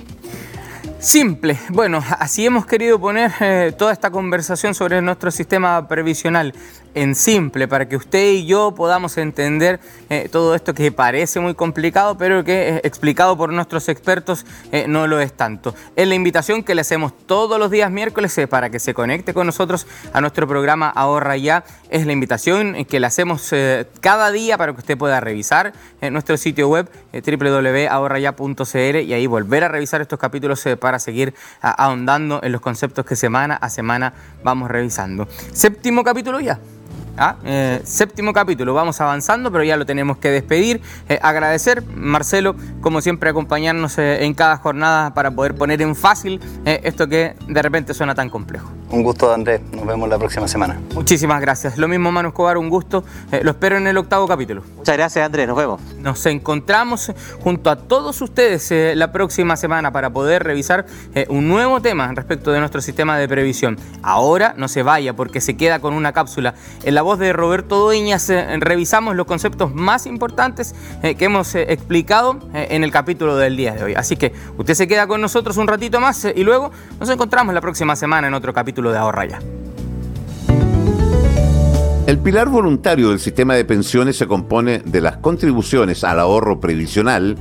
Simple. 0.99 1.59
Bueno, 1.69 2.03
así 2.17 2.43
hemos 2.43 2.65
querido 2.65 2.99
poner 2.99 3.31
eh, 3.39 3.71
toda 3.77 3.93
esta 3.93 4.09
conversación 4.09 4.73
sobre 4.73 4.99
nuestro 4.99 5.29
sistema 5.29 5.87
previsional 5.87 6.55
en 6.95 7.13
simple 7.13 7.67
para 7.67 7.87
que 7.87 7.95
usted 7.95 8.31
y 8.31 8.47
yo 8.47 8.73
podamos 8.73 9.19
entender 9.19 9.79
eh, 10.09 10.27
todo 10.31 10.55
esto 10.55 10.73
que 10.73 10.91
parece 10.91 11.39
muy 11.39 11.53
complicado, 11.53 12.17
pero 12.17 12.43
que 12.43 12.69
eh, 12.69 12.81
explicado 12.83 13.37
por 13.37 13.53
nuestros 13.53 13.87
expertos 13.89 14.43
no 14.87 15.05
lo 15.05 15.19
es 15.19 15.33
tanto. 15.33 15.75
Es 15.95 16.07
la 16.07 16.15
invitación 16.15 16.63
que 16.63 16.73
le 16.73 16.81
hacemos 16.81 17.13
todos 17.27 17.59
los 17.59 17.69
días 17.69 17.91
miércoles 17.91 18.35
para 18.49 18.71
que 18.71 18.79
se 18.79 18.95
conecte 18.95 19.35
con 19.35 19.45
nosotros 19.45 19.85
a 20.13 20.21
nuestro 20.21 20.47
programa 20.47 20.89
Ahorra 20.89 21.37
Ya. 21.37 21.63
Es 21.89 22.07
la 22.07 22.13
invitación 22.13 22.85
que 22.85 22.99
le 22.99 23.05
hacemos 23.05 23.51
cada 24.01 24.31
día 24.31 24.57
para 24.57 24.73
que 24.73 24.79
usted 24.79 24.97
pueda 24.97 25.19
revisar 25.19 25.73
en 26.01 26.13
nuestro 26.13 26.37
sitio 26.37 26.67
web 26.69 26.89
www.ahorraya.cl 27.13 28.97
y 28.97 29.13
ahí 29.13 29.27
volver 29.27 29.63
a 29.63 29.67
revisar 29.67 30.01
estos 30.01 30.19
capítulos 30.19 30.65
para 30.79 30.86
seguir 30.99 31.33
ahondando 31.61 32.39
en 32.43 32.51
los 32.51 32.61
conceptos 32.61 33.05
que 33.05 33.15
semana 33.15 33.55
a 33.55 33.69
semana 33.69 34.13
vamos 34.43 34.69
revisando. 34.69 35.27
Séptimo 35.51 36.03
capítulo 36.03 36.39
ya. 36.39 36.59
¿Ah? 37.17 37.35
Eh, 37.43 37.81
séptimo 37.83 38.31
capítulo, 38.31 38.75
vamos 38.75 39.01
avanzando, 39.01 39.51
pero 39.51 39.63
ya 39.63 39.75
lo 39.75 39.87
tenemos 39.87 40.17
que 40.17 40.29
despedir. 40.29 40.81
Eh, 41.09 41.17
agradecer, 41.21 41.83
Marcelo, 41.95 42.55
como 42.79 43.01
siempre, 43.01 43.31
acompañarnos 43.31 43.97
eh, 43.97 44.23
en 44.23 44.35
cada 44.35 44.57
jornada 44.57 45.15
para 45.15 45.31
poder 45.31 45.55
poner 45.55 45.81
en 45.81 45.95
fácil 45.95 46.39
esto 46.65 47.07
que 47.07 47.35
de 47.47 47.61
repente 47.61 47.95
suena 47.95 48.13
tan 48.13 48.29
complejo. 48.29 48.76
Un 48.89 49.03
gusto, 49.03 49.33
Andrés. 49.33 49.61
Nos 49.71 49.85
vemos 49.85 50.07
la 50.09 50.17
próxima 50.17 50.47
semana. 50.47 50.79
Muchísimas 50.93 51.41
gracias. 51.41 51.77
Lo 51.77 51.87
mismo, 51.87 52.11
Manu 52.11 52.29
Escobar, 52.29 52.57
un 52.57 52.69
gusto. 52.69 53.03
lo 53.41 53.51
espero 53.51 53.77
en 53.77 53.87
el 53.87 53.97
octavo 53.97 54.27
capítulo. 54.27 54.63
Muchas 54.77 54.95
gracias, 54.95 55.25
Andrés. 55.25 55.47
Nos 55.47 55.57
vemos. 55.57 55.81
Nos 55.99 56.25
encontramos 56.25 57.11
junto 57.41 57.69
a 57.69 57.75
todos 57.75 58.21
ustedes 58.21 58.71
la 58.95 59.11
próxima 59.11 59.57
semana 59.57 59.91
para 59.91 60.09
poder 60.09 60.43
revisar 60.43 60.85
un 61.29 61.47
nuevo 61.47 61.81
tema 61.81 62.11
respecto 62.13 62.51
de 62.51 62.59
nuestro 62.59 62.81
sistema 62.81 63.17
de 63.17 63.27
previsión. 63.27 63.77
Ahora 64.01 64.53
no 64.57 64.67
se 64.67 64.83
vaya 64.83 65.13
porque 65.13 65.41
se 65.41 65.57
queda 65.57 65.79
con 65.79 65.93
una 65.93 66.13
cápsula 66.13 66.53
en 66.83 66.95
la 66.95 67.01
voz 67.01 67.19
de 67.19 67.33
Roberto 67.33 67.79
Dueñas 67.79 68.29
eh, 68.29 68.45
revisamos 68.59 69.15
los 69.15 69.25
conceptos 69.25 69.73
más 69.73 70.05
importantes 70.05 70.75
eh, 71.03 71.15
que 71.15 71.25
hemos 71.25 71.53
eh, 71.55 71.65
explicado 71.69 72.39
en 72.53 72.83
el 72.83 72.91
capítulo 72.91 73.35
del 73.35 73.57
día 73.57 73.73
de 73.73 73.83
hoy. 73.83 73.93
Así 73.95 74.15
que 74.15 74.33
usted 74.57 74.73
se 74.73 74.87
queda 74.87 75.07
con 75.07 75.21
nosotros 75.21 75.57
un 75.57 75.67
ratito 75.67 75.99
más 75.99 76.25
y 76.25 76.43
luego 76.43 76.71
nos 76.99 77.09
encontramos 77.09 77.53
la 77.53 77.61
próxima 77.61 77.95
semana 77.95 78.27
en 78.27 78.33
otro 78.33 78.53
capítulo 78.53 78.76
de 78.81 79.27
Ya. 79.29 79.39
El 82.05 82.19
pilar 82.19 82.47
voluntario 82.47 83.09
del 83.09 83.19
sistema 83.19 83.55
de 83.55 83.65
pensiones 83.65 84.17
se 84.17 84.27
compone 84.27 84.79
de 84.85 85.01
las 85.01 85.17
contribuciones 85.17 86.03
al 86.03 86.19
ahorro 86.19 86.59
previsional 86.59 87.35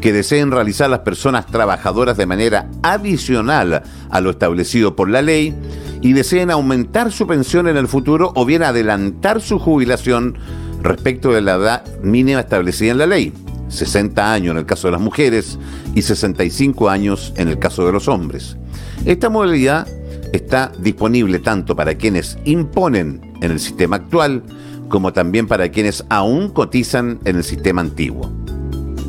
que 0.00 0.12
deseen 0.12 0.50
realizar 0.50 0.88
las 0.88 1.00
personas 1.00 1.46
trabajadoras 1.46 2.16
de 2.16 2.26
manera 2.26 2.68
adicional 2.82 3.82
a 4.08 4.20
lo 4.20 4.30
establecido 4.30 4.96
por 4.96 5.10
la 5.10 5.22
ley 5.22 5.54
y 6.00 6.14
deseen 6.14 6.50
aumentar 6.50 7.12
su 7.12 7.26
pensión 7.26 7.68
en 7.68 7.76
el 7.76 7.86
futuro 7.86 8.32
o 8.34 8.46
bien 8.46 8.62
adelantar 8.62 9.40
su 9.40 9.58
jubilación 9.58 10.38
respecto 10.82 11.32
de 11.32 11.42
la 11.42 11.56
edad 11.56 11.84
mínima 12.02 12.40
establecida 12.40 12.92
en 12.92 12.98
la 12.98 13.06
ley, 13.06 13.32
60 13.68 14.32
años 14.32 14.52
en 14.52 14.58
el 14.58 14.66
caso 14.66 14.88
de 14.88 14.92
las 14.92 15.00
mujeres 15.00 15.58
y 15.94 16.02
65 16.02 16.88
años 16.88 17.34
en 17.36 17.48
el 17.48 17.58
caso 17.58 17.84
de 17.84 17.92
los 17.92 18.08
hombres. 18.08 18.56
Esta 19.04 19.28
modalidad 19.28 19.86
está 20.32 20.72
disponible 20.78 21.38
tanto 21.38 21.74
para 21.76 21.94
quienes 21.94 22.38
imponen 22.44 23.20
en 23.40 23.50
el 23.50 23.60
sistema 23.60 23.96
actual 23.96 24.42
como 24.88 25.12
también 25.12 25.46
para 25.46 25.68
quienes 25.70 26.04
aún 26.08 26.50
cotizan 26.50 27.20
en 27.24 27.36
el 27.36 27.44
sistema 27.44 27.80
antiguo. 27.80 28.30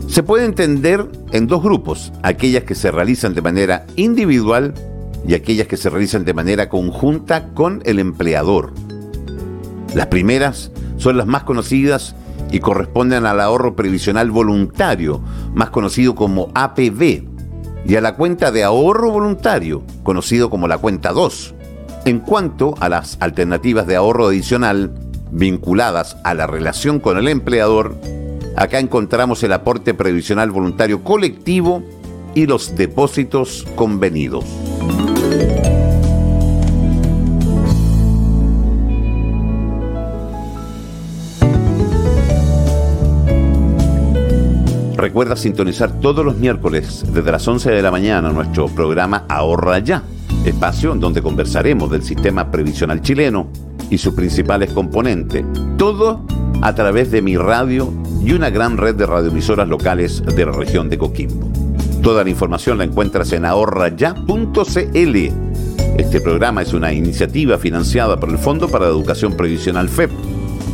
Se 0.07 0.23
puede 0.23 0.45
entender 0.45 1.05
en 1.31 1.47
dos 1.47 1.61
grupos, 1.61 2.11
aquellas 2.23 2.63
que 2.63 2.75
se 2.75 2.91
realizan 2.91 3.33
de 3.33 3.41
manera 3.41 3.85
individual 3.95 4.73
y 5.27 5.35
aquellas 5.35 5.67
que 5.67 5.77
se 5.77 5.89
realizan 5.89 6.25
de 6.25 6.33
manera 6.33 6.67
conjunta 6.67 7.49
con 7.53 7.81
el 7.85 7.99
empleador. 7.99 8.73
Las 9.93 10.07
primeras 10.07 10.71
son 10.97 11.17
las 11.17 11.27
más 11.27 11.43
conocidas 11.43 12.15
y 12.51 12.59
corresponden 12.59 13.25
al 13.25 13.39
ahorro 13.39 13.75
previsional 13.75 14.31
voluntario, 14.31 15.21
más 15.53 15.69
conocido 15.69 16.15
como 16.15 16.51
APV, 16.55 17.28
y 17.89 17.97
a 17.97 18.01
la 18.01 18.15
cuenta 18.15 18.51
de 18.51 18.63
ahorro 18.63 19.11
voluntario, 19.11 19.83
conocido 20.03 20.49
como 20.49 20.69
la 20.69 20.77
cuenta 20.77 21.11
2. 21.11 21.55
En 22.05 22.19
cuanto 22.19 22.75
a 22.79 22.87
las 22.87 23.17
alternativas 23.19 23.85
de 23.87 23.97
ahorro 23.97 24.27
adicional 24.27 24.93
vinculadas 25.31 26.15
a 26.23 26.33
la 26.33 26.47
relación 26.47 27.01
con 27.01 27.17
el 27.17 27.27
empleador, 27.27 27.95
Acá 28.59 28.79
encontramos 28.79 29.41
el 29.43 29.53
aporte 29.53 29.93
previsional 29.93 30.51
voluntario 30.51 31.01
colectivo 31.01 31.81
y 32.35 32.45
los 32.45 32.75
depósitos 32.75 33.65
convenidos. 33.75 34.43
Recuerda 44.99 45.37
sintonizar 45.37 46.01
todos 46.01 46.25
los 46.25 46.35
miércoles 46.35 47.05
desde 47.13 47.31
las 47.31 47.47
11 47.47 47.71
de 47.71 47.81
la 47.81 47.89
mañana 47.89 48.33
nuestro 48.33 48.67
programa 48.67 49.23
Ahorra 49.29 49.79
Ya, 49.79 50.03
espacio 50.43 50.91
en 50.91 50.99
donde 50.99 51.21
conversaremos 51.21 51.89
del 51.89 52.03
sistema 52.03 52.51
previsional 52.51 53.01
chileno 53.01 53.47
y 53.89 53.97
sus 53.97 54.13
principales 54.13 54.73
componentes. 54.73 55.45
Todo 55.77 56.25
a 56.61 56.75
través 56.75 57.11
de 57.11 57.21
mi 57.21 57.37
radio 57.37 57.93
y 58.21 58.33
una 58.33 58.49
gran 58.49 58.75
red 58.75 58.93
de 58.95 59.05
radioemisoras 59.05 59.69
locales 59.69 60.21
de 60.21 60.45
la 60.45 60.51
región 60.51 60.89
de 60.89 60.97
Coquimbo. 60.97 61.49
Toda 62.03 62.25
la 62.25 62.29
información 62.29 62.77
la 62.77 62.83
encuentras 62.83 63.31
en 63.31 63.45
ahorraya.cl. 63.45 65.17
Este 65.97 66.19
programa 66.19 66.61
es 66.61 66.73
una 66.73 66.91
iniciativa 66.91 67.57
financiada 67.57 68.19
por 68.19 68.27
el 68.29 68.37
Fondo 68.37 68.67
para 68.67 68.87
la 68.87 68.91
Educación 68.91 69.37
Previsional 69.37 69.87
FEP, 69.87 70.11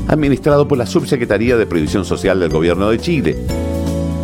administrado 0.08 0.68
por 0.68 0.80
la 0.80 0.88
Subsecretaría 0.88 1.58
de 1.58 1.68
Previsión 1.68 2.06
Social 2.06 2.40
del 2.40 2.50
Gobierno 2.50 2.90
de 2.90 2.98
Chile. 2.98 3.65